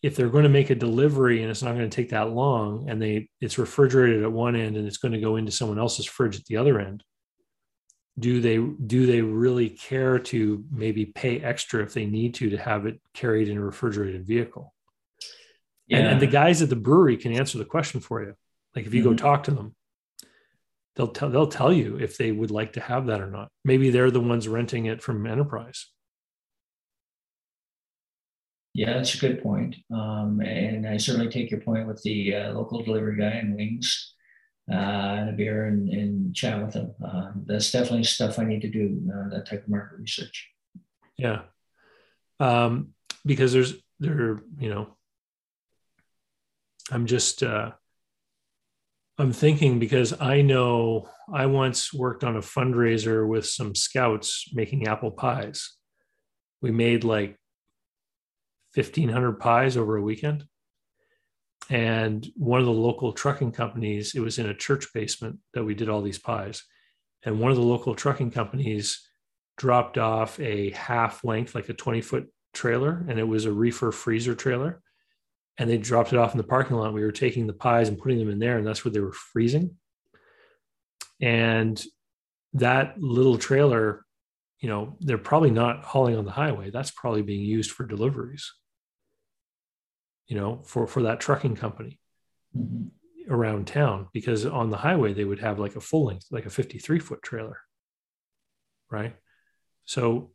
[0.03, 2.89] if they're going to make a delivery and it's not going to take that long
[2.89, 6.05] and they it's refrigerated at one end and it's going to go into someone else's
[6.05, 7.03] fridge at the other end
[8.19, 12.57] do they do they really care to maybe pay extra if they need to to
[12.57, 14.73] have it carried in a refrigerated vehicle?
[15.87, 15.99] Yeah.
[15.99, 18.35] and, and the guys at the brewery can answer the question for you.
[18.75, 19.11] Like if you mm-hmm.
[19.11, 19.75] go talk to them
[20.95, 23.49] they'll tell they'll tell you if they would like to have that or not.
[23.63, 25.87] Maybe they're the ones renting it from enterprise.
[28.73, 29.75] Yeah that's a good point.
[29.91, 34.13] Um, and i certainly take your point with the uh, local delivery guy and wings
[34.71, 36.93] uh, and a beer and, and chat with them.
[37.03, 40.49] Uh, that's definitely stuff I need to do, uh, that type of market research.
[41.17, 41.41] Yeah.
[42.39, 42.89] Um,
[43.25, 44.97] because there's, there, you know,
[46.91, 47.71] I'm just, uh,
[49.17, 54.87] I'm thinking because I know I once worked on a fundraiser with some scouts making
[54.87, 55.77] apple pies.
[56.61, 57.37] We made like
[58.75, 60.45] 1,500 pies over a weekend
[61.69, 65.73] and one of the local trucking companies it was in a church basement that we
[65.73, 66.63] did all these pies.
[67.23, 69.07] And one of the local trucking companies
[69.57, 73.91] dropped off a half length like a 20 foot trailer and it was a reefer
[73.91, 74.81] freezer trailer.
[75.57, 76.93] And they dropped it off in the parking lot.
[76.93, 79.13] We were taking the pies and putting them in there and that's where they were
[79.13, 79.77] freezing.
[81.21, 81.81] And
[82.53, 84.05] that little trailer
[84.59, 86.69] you know they're probably not hauling on the highway.
[86.69, 88.51] That's probably being used for deliveries
[90.27, 91.99] you know, for for that trucking company
[92.57, 92.87] mm-hmm.
[93.33, 96.49] around town because on the highway they would have like a full length, like a
[96.49, 97.59] 53 foot trailer.
[98.89, 99.15] Right.
[99.85, 100.31] So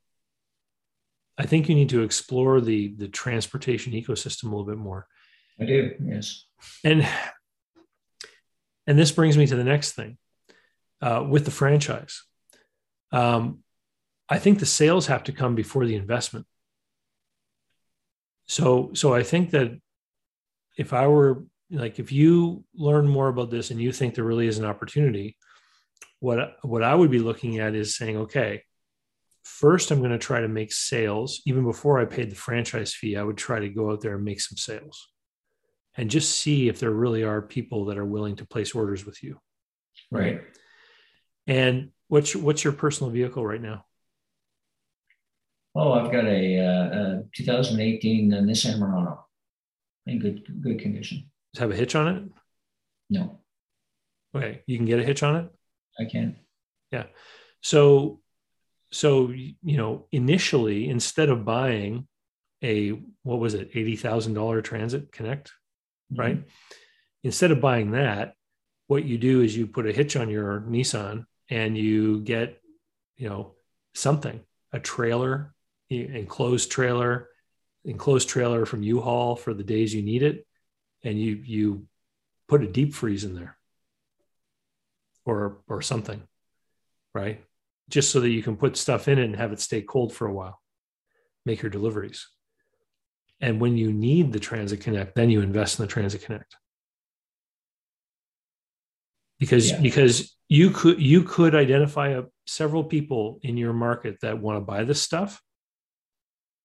[1.37, 5.07] I think you need to explore the the transportation ecosystem a little bit more.
[5.61, 6.45] I do, yes.
[6.85, 7.07] And
[8.87, 10.19] and this brings me to the next thing
[11.01, 12.23] uh, with the franchise.
[13.13, 13.61] Um,
[14.29, 16.47] I think the sales have to come before the investment.
[18.47, 19.79] So, so I think that
[20.79, 24.47] if I were like, if you learn more about this and you think there really
[24.47, 25.37] is an opportunity,
[26.21, 28.63] what what I would be looking at is saying, okay,
[29.43, 31.43] first I'm going to try to make sales.
[31.45, 34.25] Even before I paid the franchise fee, I would try to go out there and
[34.25, 35.09] make some sales,
[35.97, 39.23] and just see if there really are people that are willing to place orders with
[39.23, 39.39] you.
[40.11, 40.43] Right.
[41.49, 43.85] And what's what's your personal vehicle right now?
[45.75, 49.28] Oh, I've got a, uh, a 2018 uh, Nissan Murano
[50.09, 51.31] in good good condition.
[51.53, 52.23] Does it have a hitch on it?
[53.11, 53.41] No.
[54.35, 55.51] Okay, you can get a hitch on it.
[55.99, 56.37] I can.
[56.91, 57.05] Yeah.
[57.63, 58.21] So
[58.91, 62.07] so you know initially instead of buying
[62.63, 62.91] a
[63.23, 65.53] what was it $80000 transit connect
[66.13, 66.21] mm-hmm.
[66.21, 66.45] right
[67.23, 68.35] instead of buying that
[68.87, 72.61] what you do is you put a hitch on your nissan and you get
[73.17, 73.55] you know
[73.95, 74.41] something
[74.73, 75.55] a trailer
[75.91, 77.29] enclosed trailer
[77.89, 80.47] enclosed trailer from u-haul for the days you need it
[81.03, 81.87] and you you
[82.47, 83.57] put a deep freeze in there
[85.25, 86.23] or or something
[87.19, 87.45] right?
[87.89, 90.27] Just so that you can put stuff in it and have it stay cold for
[90.27, 90.61] a while.
[91.45, 92.29] Make your deliveries.
[93.41, 96.57] And when you need the transit connect then you invest in the transit connect.
[99.39, 99.81] Because yeah.
[99.81, 104.61] because you could you could identify a, several people in your market that want to
[104.61, 105.41] buy this stuff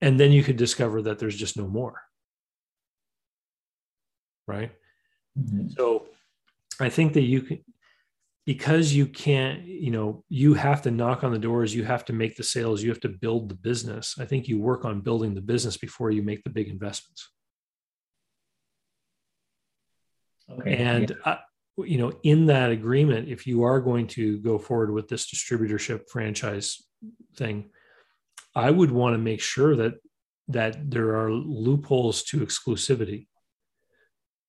[0.04, 2.02] and then you could discover that there's just no more.
[4.48, 4.72] Right?
[5.40, 5.70] Mm-hmm.
[5.70, 6.06] so
[6.80, 7.58] i think that you can
[8.46, 12.14] because you can't you know you have to knock on the doors you have to
[12.14, 14.16] make the sales you have to build the business.
[14.20, 17.30] I think you work on building the business before you make the big investments.
[20.52, 20.76] Okay.
[20.76, 21.16] And yeah.
[21.26, 25.34] I, you know in that agreement if you are going to go forward with this
[25.34, 26.84] distributorship franchise
[27.38, 27.72] thing
[28.56, 29.94] i would want to make sure that
[30.48, 33.28] that there are loopholes to exclusivity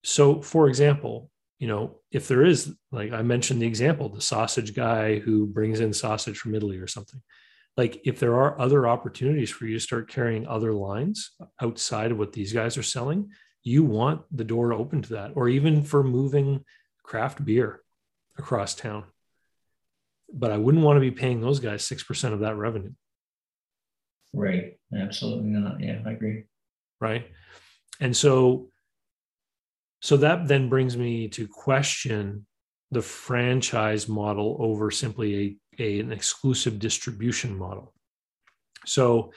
[0.03, 4.75] so for example you know if there is like i mentioned the example the sausage
[4.75, 7.23] guy who brings in sausage from italy or something
[7.77, 12.19] like if there are other opportunities for you to start carrying other lines outside of
[12.19, 13.31] what these guys are selling
[13.65, 16.65] you want the door open to that or even for moving
[17.03, 17.81] craft beer
[18.39, 19.05] across town.
[20.33, 22.93] But I wouldn't want to be paying those guys 6% of that revenue.
[24.35, 24.79] Right.
[24.95, 25.81] Absolutely not.
[25.81, 26.45] Yeah, I agree.
[27.01, 27.27] Right.
[28.01, 28.69] And so,
[30.01, 32.47] so that then brings me to question
[32.91, 37.93] the franchise model over simply a, a an exclusive distribution model.
[38.87, 39.33] So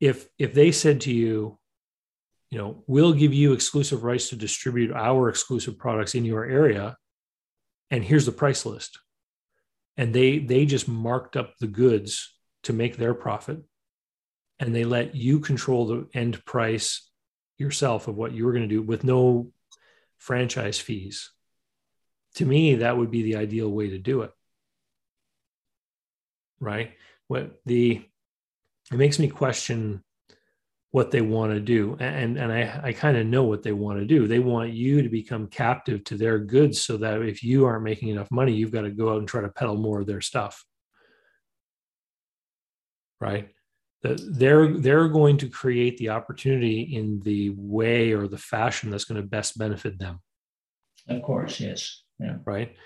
[0.00, 1.58] if if they said to you,
[2.50, 6.96] you know, we'll give you exclusive rights to distribute our exclusive products in your area.
[7.90, 8.98] And here's the price list.
[9.96, 13.58] And they they just marked up the goods to make their profit.
[14.60, 17.08] And they let you control the end price
[17.58, 19.52] yourself of what you were going to do with no
[20.16, 21.30] franchise fees.
[22.36, 24.32] To me, that would be the ideal way to do it.
[26.60, 26.92] Right?
[27.28, 28.02] What the
[28.90, 30.02] it makes me question
[30.90, 33.98] what they want to do and and i i kind of know what they want
[33.98, 37.66] to do they want you to become captive to their goods so that if you
[37.66, 40.06] aren't making enough money you've got to go out and try to peddle more of
[40.06, 40.64] their stuff
[43.20, 43.50] right
[44.02, 49.20] they're they're going to create the opportunity in the way or the fashion that's going
[49.20, 50.20] to best benefit them.
[51.08, 52.02] Of course yes.
[52.20, 52.36] Yeah.
[52.44, 52.76] Right?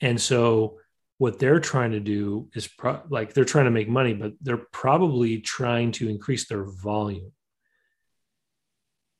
[0.00, 0.78] And so
[1.18, 4.66] what they're trying to do is pro- like they're trying to make money but they're
[4.72, 7.32] probably trying to increase their volume.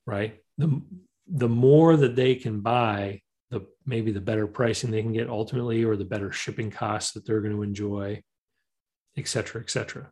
[0.07, 0.41] Right?
[0.59, 0.83] The
[1.27, 3.21] the more that they can buy,
[3.51, 7.27] the maybe the better pricing they can get ultimately, or the better shipping costs that
[7.27, 8.23] they're going to enjoy,
[9.17, 10.11] et cetera, et cetera.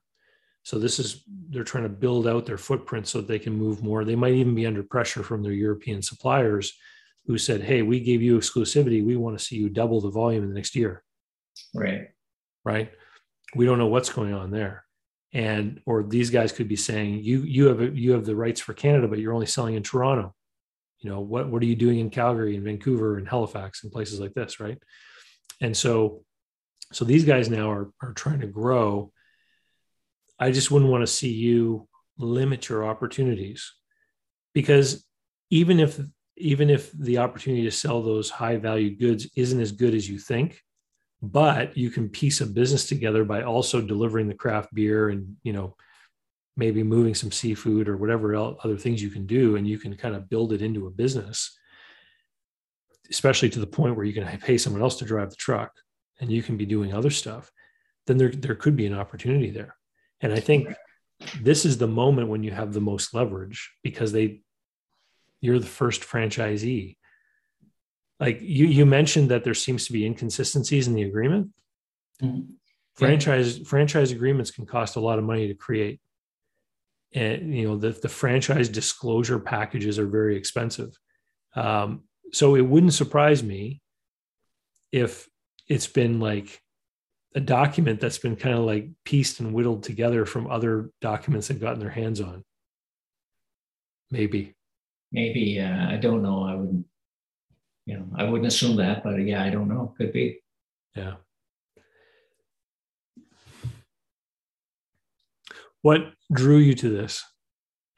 [0.66, 3.84] So this is they're trying to build out their footprint so that they can move
[3.84, 4.04] more.
[4.04, 6.72] They might even be under pressure from their European suppliers
[7.26, 9.04] who said, Hey, we gave you exclusivity.
[9.04, 11.04] We want to see you double the volume in the next year.
[11.72, 12.08] Right.
[12.64, 12.90] Right.
[13.54, 14.86] We don't know what's going on there
[15.32, 18.72] and or these guys could be saying you you have you have the rights for
[18.72, 20.34] Canada, but you're only selling in Toronto.
[21.00, 24.18] You know what what are you doing in Calgary and Vancouver and Halifax and places
[24.18, 24.78] like this, right?
[25.60, 26.24] And so
[26.92, 29.12] so these guys now are are trying to grow.
[30.38, 33.72] I just wouldn't want to see you limit your opportunities.
[34.54, 35.04] Because
[35.50, 35.98] even if
[36.36, 40.18] even if the opportunity to sell those high value goods isn't as good as you
[40.18, 40.62] think
[41.22, 45.52] but you can piece a business together by also delivering the craft beer and you
[45.52, 45.74] know
[46.58, 49.94] maybe moving some seafood or whatever else, other things you can do and you can
[49.96, 51.56] kind of build it into a business
[53.10, 55.72] especially to the point where you can pay someone else to drive the truck
[56.20, 57.50] and you can be doing other stuff
[58.06, 59.74] then there, there could be an opportunity there
[60.20, 60.74] and i think
[61.40, 64.40] this is the moment when you have the most leverage because they
[65.40, 66.96] you're the first franchisee.
[68.18, 71.50] Like you you mentioned that there seems to be inconsistencies in the agreement.
[72.22, 72.52] Mm-hmm.
[72.94, 76.00] franchise franchise agreements can cost a lot of money to create.
[77.14, 80.96] And you know the, the franchise disclosure packages are very expensive.
[81.54, 83.80] Um, so it wouldn't surprise me
[84.92, 85.28] if
[85.68, 86.60] it's been like
[87.36, 91.60] a document that's been kind of like pieced and whittled together from other documents they've
[91.60, 92.42] gotten their hands on
[94.10, 94.54] maybe
[95.12, 96.84] maybe uh, i don't know i wouldn't
[97.86, 99.94] you know, I wouldn't assume that, but yeah, I don't know.
[99.96, 100.40] Could be.
[100.94, 101.14] Yeah.
[105.82, 106.00] what
[106.32, 107.24] drew you to this?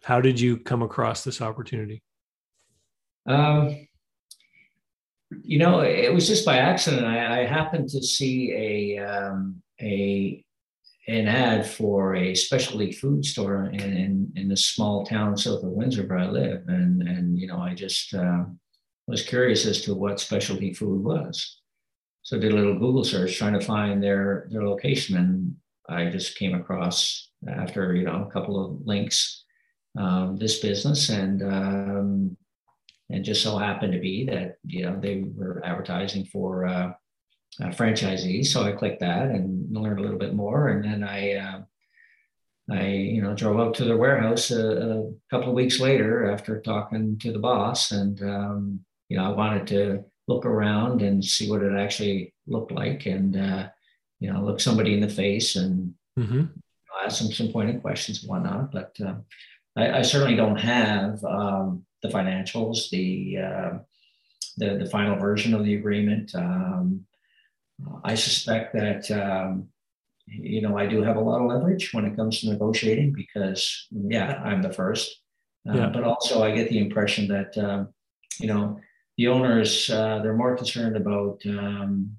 [0.02, 2.02] How did you come across this opportunity?
[3.26, 3.88] Um,
[5.42, 7.06] you know, it was just by accident.
[7.06, 10.44] I, I happened to see a um, a
[11.06, 15.70] an ad for a specialty food store in, in, in the small town south of
[15.70, 18.44] Windsor where I live, and and you know I just uh,
[19.06, 21.60] was curious as to what specialty food was,
[22.22, 25.56] so I did a little Google search trying to find their their location, and
[25.88, 29.44] I just came across after you know a couple of links
[29.98, 32.36] um, this business, and um,
[33.10, 36.92] and just so happened to be that you know they were advertising for uh,
[37.60, 38.46] uh, franchisees.
[38.46, 41.60] So I clicked that and learned a little bit more, and then I uh,
[42.70, 46.60] I you know drove up to their warehouse a, a, couple of weeks later after
[46.60, 51.50] talking to the boss, and um, you know I wanted to look around and see
[51.50, 53.68] what it actually looked like, and uh,
[54.20, 56.44] you know look somebody in the face and mm-hmm.
[57.04, 58.70] ask them some pointed questions and whatnot.
[58.70, 59.24] But um,
[59.76, 63.78] I, I, certainly don't have um, the financials, the, uh,
[64.56, 66.34] the, the final version of the agreement.
[66.34, 67.06] Um,
[68.04, 69.68] I suspect that um,
[70.26, 73.86] you know I do have a lot of leverage when it comes to negotiating because
[73.90, 75.20] yeah I'm the first,
[75.68, 75.90] uh, yeah.
[75.92, 77.88] but also I get the impression that um,
[78.40, 78.80] you know
[79.16, 82.16] the owners uh, they're more concerned about um,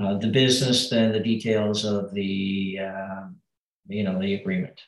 [0.00, 3.36] uh, the business than the details of the um,
[3.88, 4.80] you know the agreement.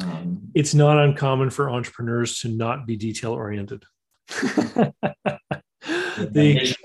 [0.00, 3.84] Um, it's not uncommon for entrepreneurs to not be detail oriented.
[6.18, 6.76] the,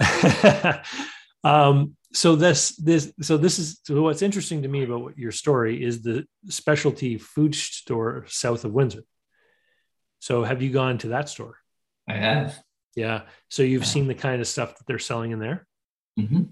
[1.44, 5.32] um, so this this so this is so what's interesting to me about what your
[5.32, 9.02] story is the specialty food store south of Windsor.
[10.20, 11.56] So have you gone to that store?
[12.08, 12.58] I have.
[12.94, 13.22] Yeah.
[13.50, 15.66] So you've seen the kind of stuff that they're selling in there.
[16.18, 16.44] Mm-hmm.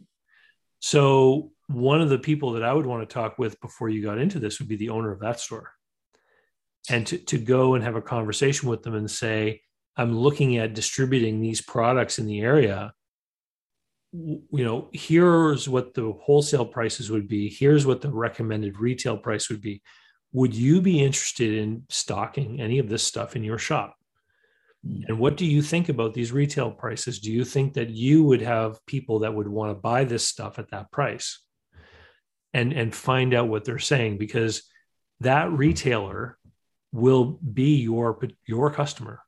[0.81, 4.19] So one of the people that I would want to talk with before you got
[4.19, 5.74] into this would be the owner of that store
[6.91, 9.61] and to, to go and have a conversation with them and say
[9.97, 12.93] i'm looking at distributing these products in the area.
[14.13, 17.49] You know here's what the wholesale prices would be.
[17.49, 19.83] Here's what the recommended retail price would be.
[20.33, 23.97] Would you be interested in stocking any of this stuff in your shop?
[24.87, 25.03] Hmm.
[25.09, 27.19] and what do you think about these retail prices?
[27.19, 30.59] Do you think that you would have people that would want to buy this stuff
[30.59, 31.41] at that price?
[32.53, 34.63] And and find out what they're saying because
[35.21, 36.39] that retailer
[36.95, 39.21] will be your your customer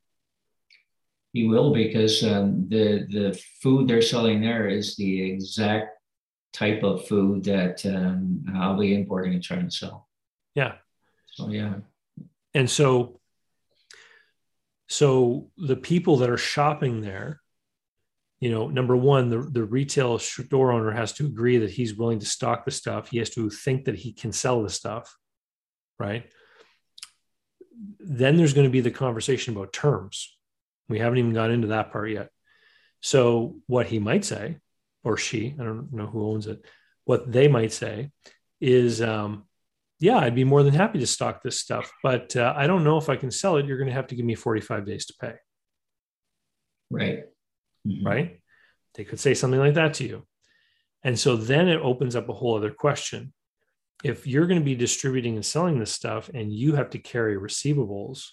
[1.37, 5.91] he will because um, the the food they're selling there is the exact
[6.51, 10.07] type of food that um, I'll be importing and trying to sell.
[10.55, 10.73] Yeah.
[11.33, 11.75] So yeah.
[12.55, 13.19] And so,
[14.87, 17.41] so the people that are shopping there,
[18.39, 22.19] you know, number one, the the retail store owner has to agree that he's willing
[22.19, 23.09] to stock the stuff.
[23.09, 25.15] He has to think that he can sell the stuff,
[25.99, 26.25] right?
[27.99, 30.35] Then there's going to be the conversation about terms.
[30.89, 32.29] We haven't even got into that part yet.
[33.01, 34.57] So, what he might say,
[35.03, 36.65] or she, I don't know who owns it,
[37.05, 38.11] what they might say
[38.59, 39.45] is, um,
[39.99, 42.97] yeah, I'd be more than happy to stock this stuff, but uh, I don't know
[42.97, 43.65] if I can sell it.
[43.65, 45.33] You're going to have to give me 45 days to pay.
[46.89, 47.23] Right.
[47.87, 48.05] Mm-hmm.
[48.05, 48.41] Right.
[48.95, 50.25] They could say something like that to you.
[51.03, 53.33] And so then it opens up a whole other question
[54.03, 57.35] if you're going to be distributing and selling this stuff and you have to carry
[57.35, 58.29] receivables,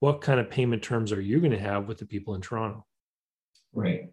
[0.00, 2.86] what kind of payment terms are you going to have with the people in Toronto?
[3.72, 4.10] Right.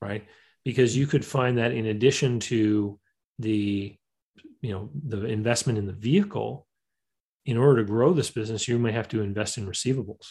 [0.00, 0.26] Right.
[0.64, 2.98] Because you could find that in addition to
[3.38, 3.96] the,
[4.60, 6.66] you know, the investment in the vehicle,
[7.46, 10.26] in order to grow this business, you may have to invest in receivables.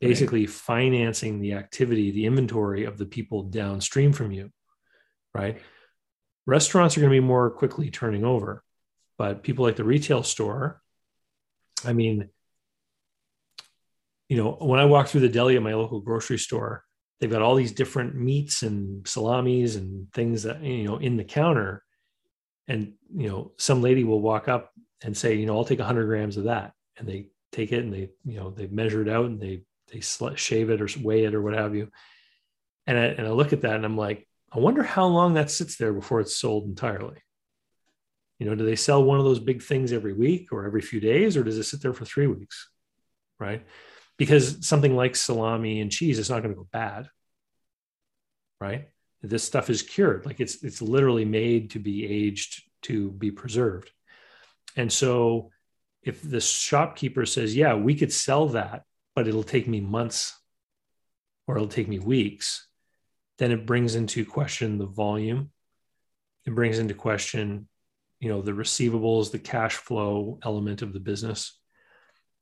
[0.00, 0.50] Basically, right.
[0.50, 4.50] financing the activity, the inventory of the people downstream from you.
[5.34, 5.60] Right.
[6.46, 8.64] Restaurants are going to be more quickly turning over
[9.20, 10.80] but people like the retail store,
[11.84, 12.30] I mean,
[14.30, 16.84] you know, when I walk through the deli at my local grocery store,
[17.20, 21.24] they've got all these different meats and salamis and things that, you know, in the
[21.24, 21.84] counter.
[22.66, 26.06] And, you know, some lady will walk up and say, you know, I'll take 100
[26.06, 26.72] grams of that.
[26.96, 30.00] And they take it and they, you know, they measure it out and they, they
[30.00, 31.90] shave it or weigh it or what have you.
[32.86, 35.50] And I, and I look at that and I'm like, I wonder how long that
[35.50, 37.18] sits there before it's sold entirely.
[38.40, 40.98] You know, do they sell one of those big things every week or every few
[40.98, 42.70] days, or does it sit there for three weeks?
[43.38, 43.66] Right.
[44.16, 47.08] Because something like salami and cheese is not going to go bad.
[48.58, 48.88] Right.
[49.22, 50.24] This stuff is cured.
[50.24, 53.90] Like it's it's literally made to be aged to be preserved.
[54.74, 55.50] And so
[56.02, 58.84] if the shopkeeper says, yeah, we could sell that,
[59.14, 60.34] but it'll take me months
[61.46, 62.66] or it'll take me weeks,
[63.36, 65.50] then it brings into question the volume.
[66.46, 67.68] It brings into question
[68.20, 71.58] you know the receivables the cash flow element of the business.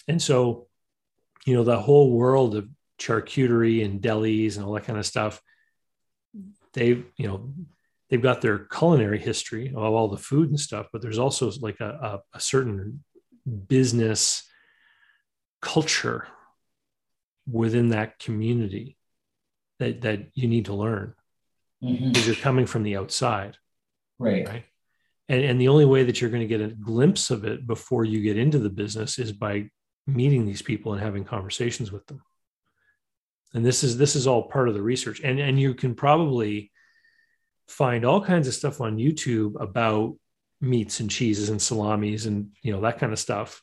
[0.07, 0.68] And so
[1.47, 2.68] you know the whole world of
[2.99, 5.41] charcuterie and delis and all that kind of stuff
[6.72, 7.53] they've you know
[8.11, 11.81] they've got their culinary history of all the food and stuff but there's also like
[11.81, 11.89] a,
[12.35, 13.03] a, a certain
[13.66, 14.45] business
[15.62, 16.26] culture
[17.51, 18.97] within that community
[19.79, 21.14] that that you need to learn
[21.83, 22.09] mm-hmm.
[22.09, 23.57] because you're coming from the outside
[24.18, 24.47] right.
[24.47, 24.64] right
[25.29, 28.05] and, and the only way that you're going to get a glimpse of it before
[28.05, 29.70] you get into the business is by
[30.07, 32.22] meeting these people and having conversations with them.
[33.55, 35.20] And this is this is all part of the research.
[35.20, 36.70] And and you can probably
[37.66, 40.16] find all kinds of stuff on youtube about
[40.59, 43.62] meats and cheeses and salamis and you know that kind of stuff.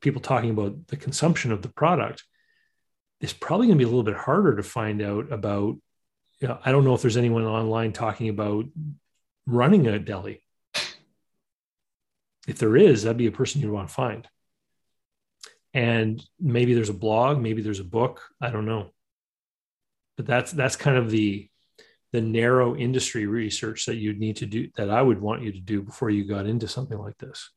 [0.00, 2.24] People talking about the consumption of the product.
[3.20, 5.76] It's probably going to be a little bit harder to find out about
[6.40, 8.66] you know, i don't know if there's anyone online talking about
[9.46, 10.43] running a deli
[12.46, 14.28] if there is that'd be a person you'd want to find.
[15.72, 18.90] And maybe there's a blog maybe there's a book i don't know.
[20.16, 21.48] But that's that's kind of the
[22.12, 25.60] the narrow industry research that you'd need to do that i would want you to
[25.60, 27.50] do before you got into something like this.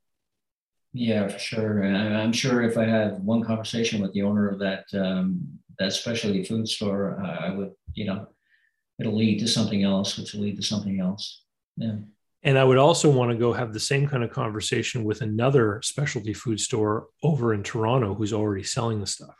[0.94, 1.82] Yeah for sure.
[1.84, 5.94] And i'm sure if i had one conversation with the owner of that um, that
[5.94, 8.28] specialty food store uh, i would you know
[9.00, 11.44] it'll lead to something else which will lead to something else.
[11.76, 11.98] Yeah
[12.48, 15.82] and I would also want to go have the same kind of conversation with another
[15.84, 19.36] specialty food store over in Toronto who's already selling the stuff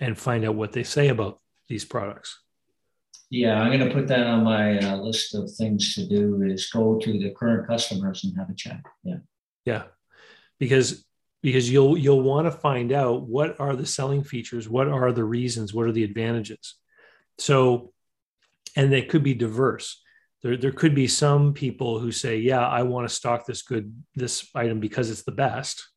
[0.00, 2.40] and find out what they say about these products.
[3.30, 6.68] Yeah, I'm going to put that on my uh, list of things to do is
[6.68, 8.80] go to the current customers and have a chat.
[9.04, 9.18] Yeah.
[9.64, 9.82] Yeah.
[10.58, 11.04] Because
[11.42, 15.22] because you'll you'll want to find out what are the selling features, what are the
[15.22, 16.74] reasons, what are the advantages.
[17.38, 17.92] So
[18.74, 20.00] and they could be diverse
[20.44, 23.94] there, there could be some people who say, yeah, I want to stock this good,
[24.14, 25.88] this item because it's the best.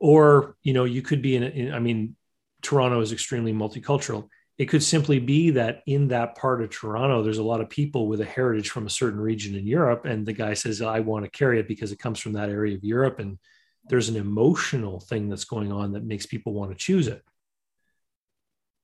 [0.00, 2.16] Or, you know, you could be in, in I mean,
[2.62, 4.28] Toronto is extremely multicultural.
[4.58, 8.08] It could simply be that in that part of Toronto, there's a lot of people
[8.08, 10.04] with a heritage from a certain region in Europe.
[10.04, 12.76] And the guy says, I want to carry it because it comes from that area
[12.76, 13.20] of Europe.
[13.20, 13.38] And
[13.84, 17.22] there's an emotional thing that's going on that makes people want to choose it.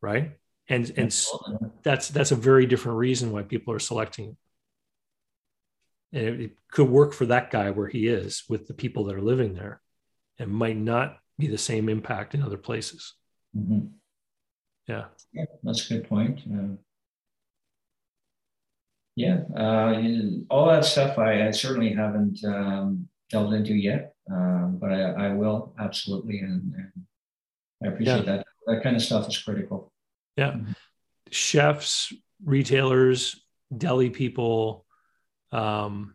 [0.01, 0.37] Right
[0.69, 1.15] and and
[1.83, 4.37] that's that's a very different reason why people are selecting it.
[6.19, 9.17] And it, it, could work for that guy where he is with the people that
[9.17, 9.81] are living there,
[10.39, 13.15] and might not be the same impact in other places.
[13.57, 13.87] Mm-hmm.
[14.89, 15.07] Yeah.
[15.33, 16.41] yeah, that's a good point.
[16.53, 16.77] Uh,
[19.17, 20.01] yeah, uh,
[20.49, 25.33] all that stuff I, I certainly haven't um, delved into yet, um, but I, I,
[25.33, 26.93] will absolutely, and, and
[27.83, 28.37] I appreciate yeah.
[28.37, 28.47] that.
[28.67, 29.93] That kind of stuff is critical.
[30.37, 30.53] Yeah.
[30.53, 30.73] Mm-hmm.
[31.31, 32.13] Chefs,
[32.45, 33.41] retailers,
[33.77, 34.85] deli people.
[35.53, 36.15] Um,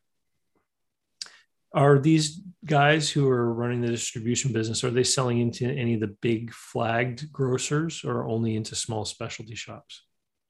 [1.74, 6.02] are these guys who are running the distribution business, are they selling into any of
[6.02, 10.04] the big flagged grocers or only into small specialty shops?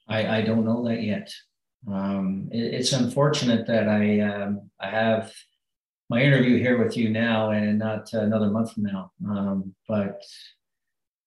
[0.08, 1.32] I, I don't know that yet.
[1.88, 5.32] Um, it, it's unfortunate that I um, I have
[6.10, 9.12] my interview here with you now and not another month from now.
[9.30, 10.22] Um, but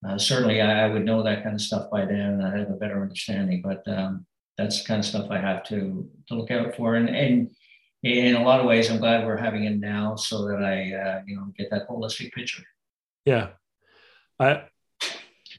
[0.07, 2.69] uh, certainly I, I, would know that kind of stuff by then and I have
[2.69, 4.25] a better understanding, but um,
[4.57, 6.95] that's the kind of stuff I have to, to look out for.
[6.95, 7.49] And, and
[8.03, 11.21] in a lot of ways, I'm glad we're having it now so that I, uh,
[11.25, 12.63] you know, get that holistic picture.
[13.25, 13.49] Yeah.
[14.39, 14.63] I,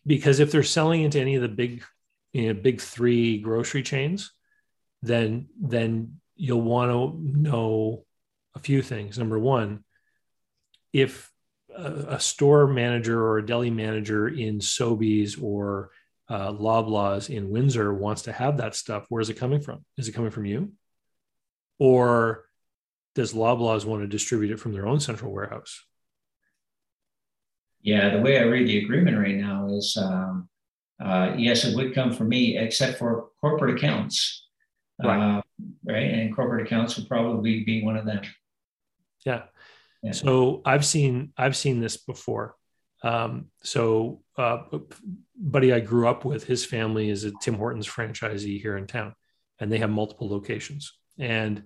[0.06, 1.82] because if they're selling into any of the big,
[2.32, 4.32] you know, big three grocery chains,
[5.02, 8.04] then, then you'll want to know
[8.54, 9.18] a few things.
[9.18, 9.82] Number one,
[10.92, 11.30] if
[11.76, 15.90] a, store manager or a deli manager in Sobeys or
[16.28, 19.84] uh, Loblaws in Windsor wants to have that stuff, where is it coming from?
[19.96, 20.72] Is it coming from you?
[21.78, 22.46] Or
[23.14, 25.84] does Loblaws want to distribute it from their own central warehouse?
[27.82, 30.48] Yeah, the way I read the agreement right now is um,
[31.02, 34.46] uh, yes, it would come from me, except for corporate accounts.
[35.02, 35.36] Right.
[35.36, 35.42] Uh,
[35.84, 36.10] right.
[36.10, 38.22] And corporate accounts would probably be one of them.
[39.24, 39.42] Yeah.
[40.12, 42.54] So I've seen I've seen this before.
[43.02, 44.58] Um, so uh,
[45.36, 49.14] buddy I grew up with, his family is a Tim Hortons franchisee here in town,
[49.60, 50.92] and they have multiple locations.
[51.18, 51.64] And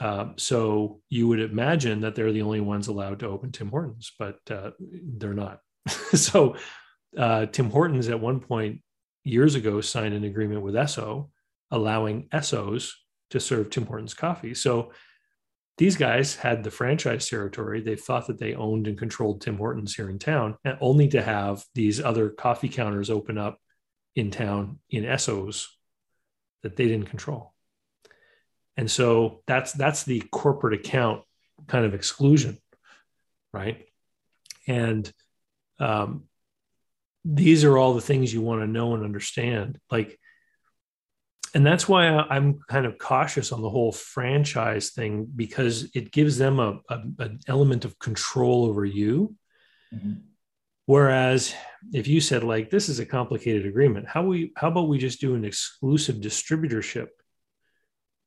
[0.00, 4.12] uh, so you would imagine that they're the only ones allowed to open Tim Hortons,
[4.18, 5.60] but uh, they're not.
[5.88, 6.56] so
[7.16, 8.80] uh, Tim Hortons at one point
[9.22, 11.30] years ago signed an agreement with Esso,
[11.70, 12.92] allowing Essos
[13.30, 14.54] to serve Tim Hortons coffee.
[14.54, 14.92] So
[15.76, 17.80] these guys had the franchise territory.
[17.80, 21.22] They thought that they owned and controlled Tim Hortons here in town, and only to
[21.22, 23.58] have these other coffee counters open up
[24.14, 25.66] in town in Essos
[26.62, 27.52] that they didn't control.
[28.76, 31.22] and so that's that's the corporate account
[31.66, 32.58] kind of exclusion
[33.52, 33.86] right
[34.66, 35.12] and
[35.78, 36.24] um,
[37.24, 40.18] these are all the things you want to know and understand like
[41.54, 46.36] and that's why i'm kind of cautious on the whole franchise thing because it gives
[46.36, 49.34] them a, a an element of control over you.
[49.94, 50.14] Mm-hmm.
[50.86, 51.54] whereas
[51.92, 55.20] if you said like this is a complicated agreement how we how about we just
[55.20, 57.08] do an exclusive distributorship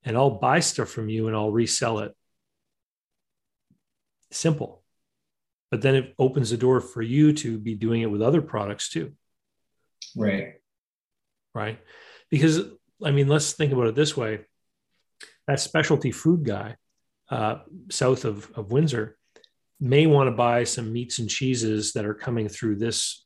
[0.04, 2.14] and i'll buy stuff from you and i'll resell it?
[4.32, 4.84] Simple.
[5.72, 8.90] But then it opens the door for you to be doing it with other products
[8.90, 9.14] too.
[10.16, 10.56] Right.
[11.54, 11.80] Right?
[12.30, 12.62] Because
[13.04, 14.40] i mean let's think about it this way
[15.48, 16.76] that specialty food guy
[17.30, 19.18] uh, south of, of windsor
[19.80, 23.26] may want to buy some meats and cheeses that are coming through this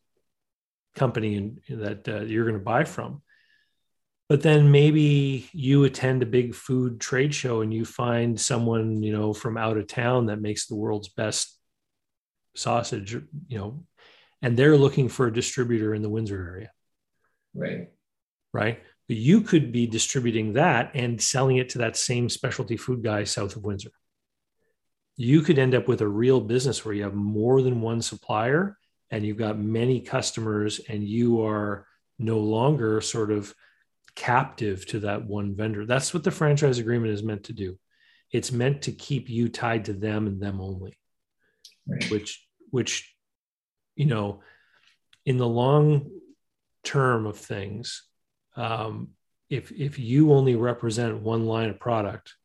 [0.96, 3.22] company and that uh, you're going to buy from
[4.28, 9.14] but then maybe you attend a big food trade show and you find someone you
[9.14, 11.58] know from out of town that makes the world's best
[12.56, 13.84] sausage, you know,
[14.42, 16.72] and they're looking for a distributor in the Windsor area.
[17.54, 17.90] Right.
[18.54, 18.80] Right.
[19.16, 23.56] You could be distributing that and selling it to that same specialty food guy south
[23.56, 23.92] of Windsor.
[25.18, 28.78] You could end up with a real business where you have more than one supplier
[29.10, 31.86] and you've got many customers and you are
[32.18, 33.54] no longer sort of
[34.16, 35.86] captive to that one vendor.
[35.86, 37.78] That's what the franchise agreement is meant to do.
[38.32, 40.98] It's meant to keep you tied to them and them only
[41.88, 42.10] right.
[42.12, 43.14] which which
[43.96, 44.42] you know
[45.26, 46.10] in the long
[46.84, 48.04] term of things
[48.56, 49.10] um,
[49.50, 52.36] if if you only represent one line of product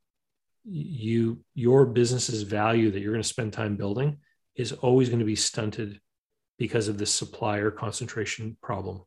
[0.64, 4.18] you your business's value that you're going to spend time building
[4.56, 6.00] is always going to be stunted
[6.58, 9.02] because of this supplier concentration problem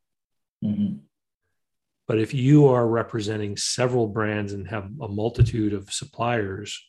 [0.63, 0.95] mm-hmm.
[2.07, 6.81] but if you are representing several brands and have a multitude of suppliers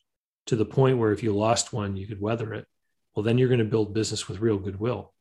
[0.47, 2.67] to the point where if you lost one you could weather it
[3.15, 5.13] well, then you're going to build business with real goodwill.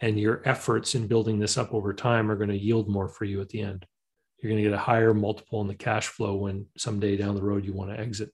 [0.00, 3.24] And your efforts in building this up over time are going to yield more for
[3.24, 3.86] you at the end.
[4.42, 7.42] You're going to get a higher multiple in the cash flow when someday down the
[7.42, 8.30] road you want to exit.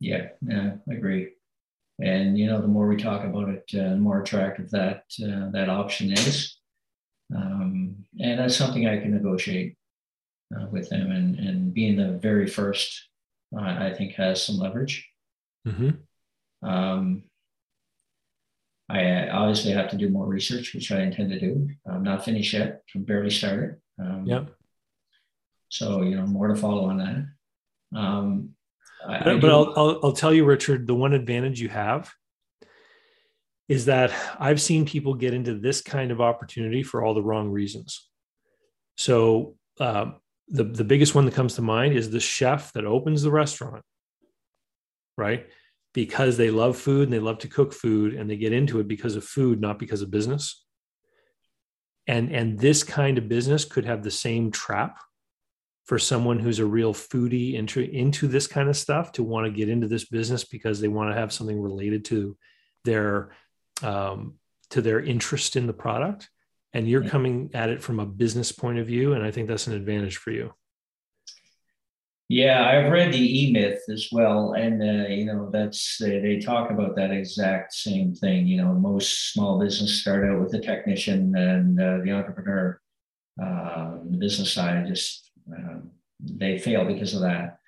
[0.00, 1.34] Yeah, yeah, I agree.
[2.00, 5.50] And you know, the more we talk about it, uh, the more attractive that uh,
[5.52, 6.56] that option is.
[7.34, 9.76] Um, and that's something I can negotiate
[10.54, 11.12] uh, with them.
[11.12, 13.08] And and being the very first,
[13.56, 15.08] I think has some leverage.
[15.68, 16.68] Mm-hmm.
[16.68, 17.24] Um,
[18.88, 21.68] I obviously have to do more research, which I intend to do.
[21.90, 22.82] I'm not finished yet.
[22.94, 23.76] I'm barely started.
[23.98, 24.50] Um, yep.
[25.68, 27.98] So you know, more to follow on that.
[27.98, 28.50] Um,
[29.06, 32.12] I, but, I I'll, I'll I'll tell you, Richard, the one advantage you have
[33.68, 37.50] is that I've seen people get into this kind of opportunity for all the wrong
[37.50, 38.08] reasons.
[38.96, 40.12] So uh,
[40.48, 43.82] the the biggest one that comes to mind is the chef that opens the restaurant,
[45.16, 45.46] right?
[45.94, 48.88] Because they love food and they love to cook food and they get into it
[48.88, 50.64] because of food not because of business.
[52.06, 54.98] And and this kind of business could have the same trap
[55.84, 59.52] for someone who's a real foodie into into this kind of stuff to want to
[59.52, 62.36] get into this business because they want to have something related to
[62.84, 63.32] their
[63.82, 64.34] um,
[64.70, 66.28] to their interest in the product.
[66.74, 69.66] And you're coming at it from a business point of view and i think that's
[69.66, 70.54] an advantage for you
[72.32, 76.38] yeah, I've read the E Myth as well, and uh, you know that's they, they
[76.38, 78.46] talk about that exact same thing.
[78.46, 82.80] You know, most small business start out with the technician, and uh, the entrepreneur,
[83.38, 87.58] uh, the business side, just um, they fail because of that.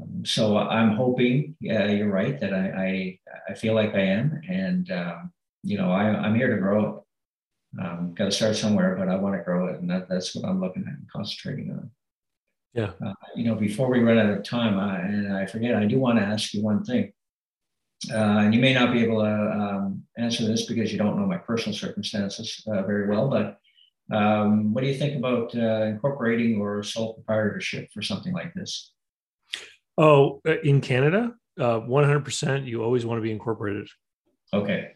[0.00, 3.18] Um, so I'm hoping, you're right, that I I,
[3.50, 7.04] I feel like I am, and um, you know I, I'm here to grow
[7.76, 8.14] it.
[8.14, 10.62] Got to start somewhere, but I want to grow it, and that, that's what I'm
[10.62, 11.90] looking at and concentrating on.
[12.76, 12.92] Yeah.
[13.04, 15.98] Uh, you know, before we run out of time, I, and I forget, I do
[15.98, 17.10] want to ask you one thing.
[18.12, 21.26] Uh, and you may not be able to um, answer this because you don't know
[21.26, 23.58] my personal circumstances uh, very well, but
[24.14, 28.92] um, what do you think about uh, incorporating or sole proprietorship for something like this?
[29.96, 33.88] Oh, uh, in Canada, 100%, uh, you always want to be incorporated.
[34.52, 34.92] Okay.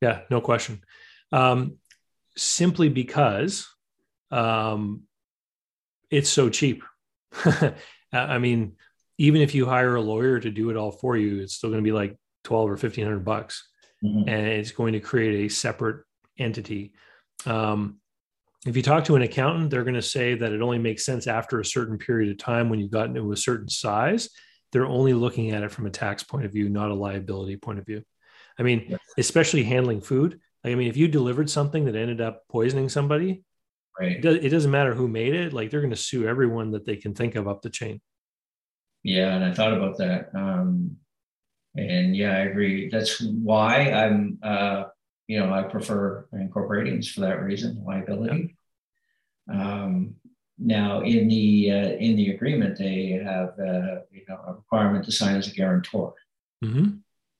[0.00, 0.82] Yeah, no question.
[1.30, 1.76] Um,
[2.38, 3.68] simply because
[4.30, 5.02] um,
[6.10, 6.82] it's so cheap.
[8.12, 8.72] I mean,
[9.18, 11.82] even if you hire a lawyer to do it all for you, it's still going
[11.82, 13.68] to be like 12 or 1500 bucks.
[14.04, 14.28] Mm-hmm.
[14.28, 16.04] And it's going to create a separate
[16.38, 16.92] entity.
[17.46, 17.98] Um,
[18.66, 21.26] if you talk to an accountant, they're going to say that it only makes sense
[21.26, 24.30] after a certain period of time when you've gotten to a certain size.
[24.72, 27.78] They're only looking at it from a tax point of view, not a liability point
[27.78, 28.02] of view.
[28.58, 29.00] I mean, yes.
[29.16, 30.40] especially handling food.
[30.64, 33.42] I mean, if you delivered something that ended up poisoning somebody,
[33.98, 34.12] Right.
[34.12, 35.52] It, does, it doesn't matter who made it.
[35.52, 38.00] Like they're going to sue everyone that they can think of up the chain.
[39.02, 40.30] Yeah, and I thought about that.
[40.34, 40.96] Um,
[41.76, 42.88] and yeah, I agree.
[42.90, 44.84] That's why I'm, uh,
[45.26, 48.56] you know, I prefer incorporating for that reason, liability.
[49.52, 50.14] Um,
[50.58, 55.12] now, in the uh, in the agreement, they have uh, you know a requirement to
[55.12, 56.14] sign as a guarantor,
[56.64, 56.96] Mm-hmm.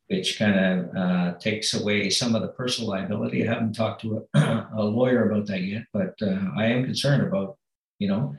[0.08, 3.46] Which kind of uh, takes away some of the personal liability.
[3.46, 7.22] I haven't talked to a, a lawyer about that yet, but uh, I am concerned
[7.22, 7.56] about
[7.98, 8.34] you know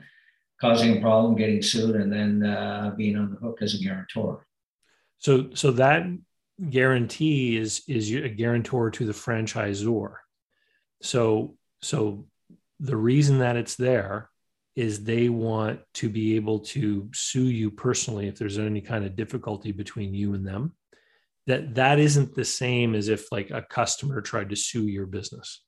[0.60, 4.46] causing a problem, getting sued, and then uh, being on the hook as a guarantor.
[5.18, 6.06] So, so that
[6.68, 10.14] guarantee is is a guarantor to the franchisor.
[11.02, 12.26] So, so
[12.80, 14.28] the reason that it's there
[14.76, 19.16] is they want to be able to sue you personally if there's any kind of
[19.16, 20.74] difficulty between you and them
[21.50, 25.62] that that isn't the same as if like a customer tried to sue your business.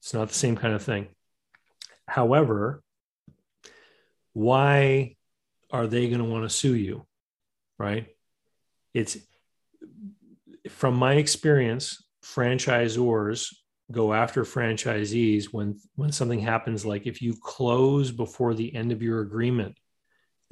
[0.00, 1.08] It's not the same kind of thing.
[2.06, 2.82] However
[4.34, 5.14] why
[5.70, 7.06] are they going to want to sue you
[7.82, 8.06] right?
[8.94, 9.18] It's
[10.68, 13.52] from my experience franchisors
[13.90, 19.02] go after franchisees when when something happens like if you close before the end of
[19.02, 19.76] your agreement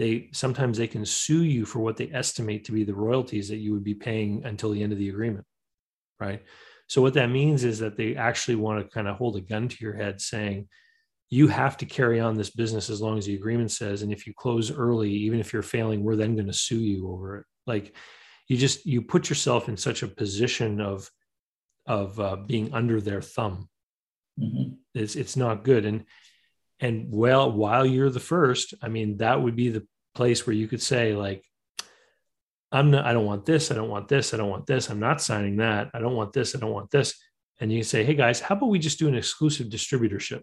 [0.00, 3.58] they sometimes they can sue you for what they estimate to be the royalties that
[3.58, 5.46] you would be paying until the end of the agreement
[6.18, 6.42] right
[6.88, 9.68] so what that means is that they actually want to kind of hold a gun
[9.68, 10.66] to your head saying
[11.28, 14.26] you have to carry on this business as long as the agreement says and if
[14.26, 17.46] you close early even if you're failing we're then going to sue you over it
[17.66, 17.94] like
[18.48, 21.08] you just you put yourself in such a position of
[21.86, 23.68] of uh, being under their thumb.
[24.38, 24.74] Mm-hmm.
[24.94, 25.84] It's it's not good.
[25.84, 26.04] And
[26.80, 30.66] and well, while you're the first, I mean, that would be the place where you
[30.66, 31.44] could say like,
[32.72, 33.04] I'm not.
[33.04, 33.70] I don't want this.
[33.70, 34.32] I don't want this.
[34.32, 34.90] I don't want this.
[34.90, 35.90] I'm not signing that.
[35.92, 36.54] I don't want this.
[36.54, 37.14] I don't want this.
[37.58, 40.42] And you say, hey guys, how about we just do an exclusive distributorship?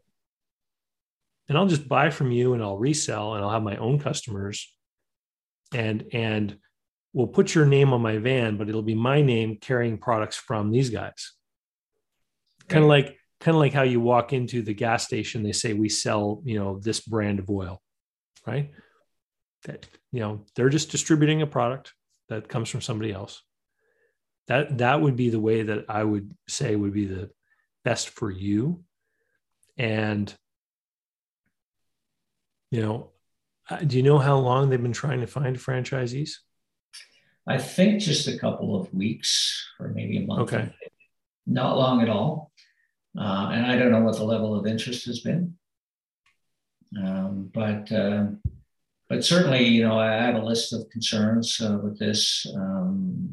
[1.48, 4.72] And I'll just buy from you, and I'll resell, and I'll have my own customers.
[5.74, 6.58] And and
[7.14, 10.72] we'll put your name on my van, but it'll be my name carrying products from
[10.72, 11.34] these guys.
[12.68, 15.74] Kind of like kind of like how you walk into the gas station, they say
[15.74, 17.82] we sell, you know, this brand of oil,
[18.46, 18.72] right?
[19.66, 21.94] That you know, they're just distributing a product
[22.30, 23.44] that comes from somebody else.
[24.48, 27.30] That that would be the way that I would say would be the
[27.84, 28.84] best for you.
[29.78, 30.34] And
[32.72, 33.12] you know,
[33.86, 36.32] do you know how long they've been trying to find franchisees?
[37.48, 40.54] I think just a couple of weeks or maybe a month.
[40.54, 40.70] Okay.
[41.46, 42.47] Not long at all.
[43.18, 45.56] Uh, and I don't know what the level of interest has been.
[47.04, 48.28] Um, but uh,
[49.10, 52.46] but certainly, you know, I have a list of concerns uh, with this.
[52.56, 53.30] Um,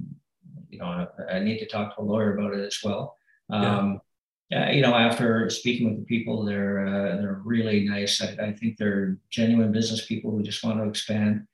[0.70, 3.16] you know, I, I, need to talk to a lawyer about it as well.
[3.50, 4.00] Um,
[4.50, 4.72] yeah.
[4.72, 8.20] you know, after speaking with the people, they're uh, they're really nice.
[8.22, 11.46] I, I think they're genuine business people who just want to expand.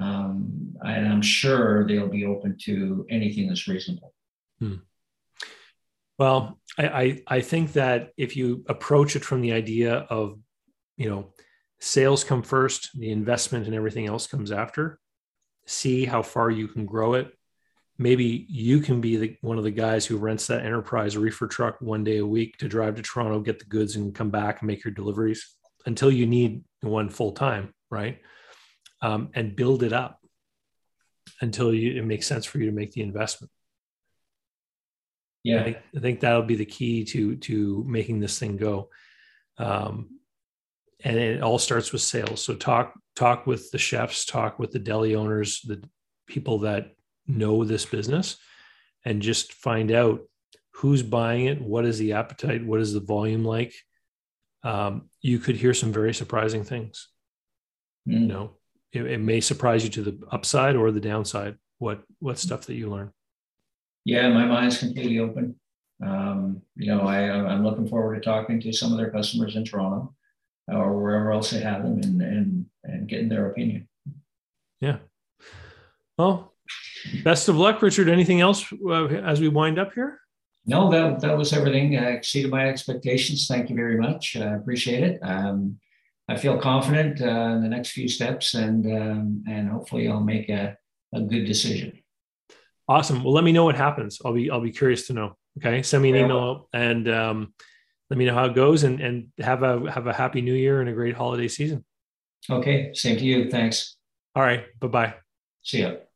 [0.00, 4.14] Um, and I'm sure they'll be open to anything that's reasonable.
[4.58, 4.76] Hmm.
[6.18, 10.38] Well, I, I, I think that if you approach it from the idea of,
[10.96, 11.32] you know,
[11.80, 14.98] sales come first, the investment and everything else comes after.
[15.66, 17.32] See how far you can grow it.
[17.98, 21.80] Maybe you can be the, one of the guys who rents that enterprise reefer truck
[21.80, 24.66] one day a week to drive to Toronto, get the goods, and come back and
[24.66, 25.54] make your deliveries
[25.86, 28.18] until you need one full time, right?
[29.02, 30.20] um, and build it up
[31.40, 33.50] until you, it makes sense for you to make the investment.
[35.44, 38.90] Yeah, I think, I think that'll be the key to to making this thing go.
[39.58, 40.18] Um,
[41.04, 42.42] and it all starts with sales.
[42.42, 45.82] So talk talk with the chefs, talk with the deli owners, the
[46.26, 46.94] people that
[47.26, 48.36] know this business,
[49.04, 50.20] and just find out
[50.72, 53.74] who's buying it, what is the appetite, what is the volume like.
[54.62, 57.08] Um, you could hear some very surprising things.
[58.08, 58.20] Mm.
[58.20, 58.50] You know,
[58.92, 61.56] it, it, may surprise you to the upside or the downside.
[61.78, 63.12] What what stuff that you learn?
[64.08, 65.54] Yeah, my mind's completely open.
[66.02, 69.66] Um, you know, I, I'm looking forward to talking to some of their customers in
[69.66, 70.14] Toronto
[70.66, 73.86] or wherever else they have them and and and getting their opinion.
[74.80, 74.96] Yeah.
[76.16, 76.54] Well,
[77.22, 78.08] best of luck, Richard.
[78.08, 80.18] Anything else uh, as we wind up here?
[80.64, 81.98] No, that, that was everything.
[81.98, 83.46] Uh, exceeded my expectations.
[83.46, 84.36] Thank you very much.
[84.36, 85.18] I appreciate it.
[85.22, 85.78] Um,
[86.30, 90.48] I feel confident uh, in the next few steps, and um, and hopefully I'll make
[90.48, 90.78] a,
[91.12, 91.92] a good decision.
[92.88, 93.22] Awesome.
[93.22, 94.20] Well, let me know what happens.
[94.24, 95.36] I'll be I'll be curious to know.
[95.58, 97.52] Okay, send me an email and um,
[98.08, 100.80] let me know how it goes, and and have a have a happy New Year
[100.80, 101.84] and a great holiday season.
[102.48, 103.50] Okay, same to you.
[103.50, 103.96] Thanks.
[104.34, 104.64] All right.
[104.80, 105.14] Bye bye.
[105.62, 106.07] See ya.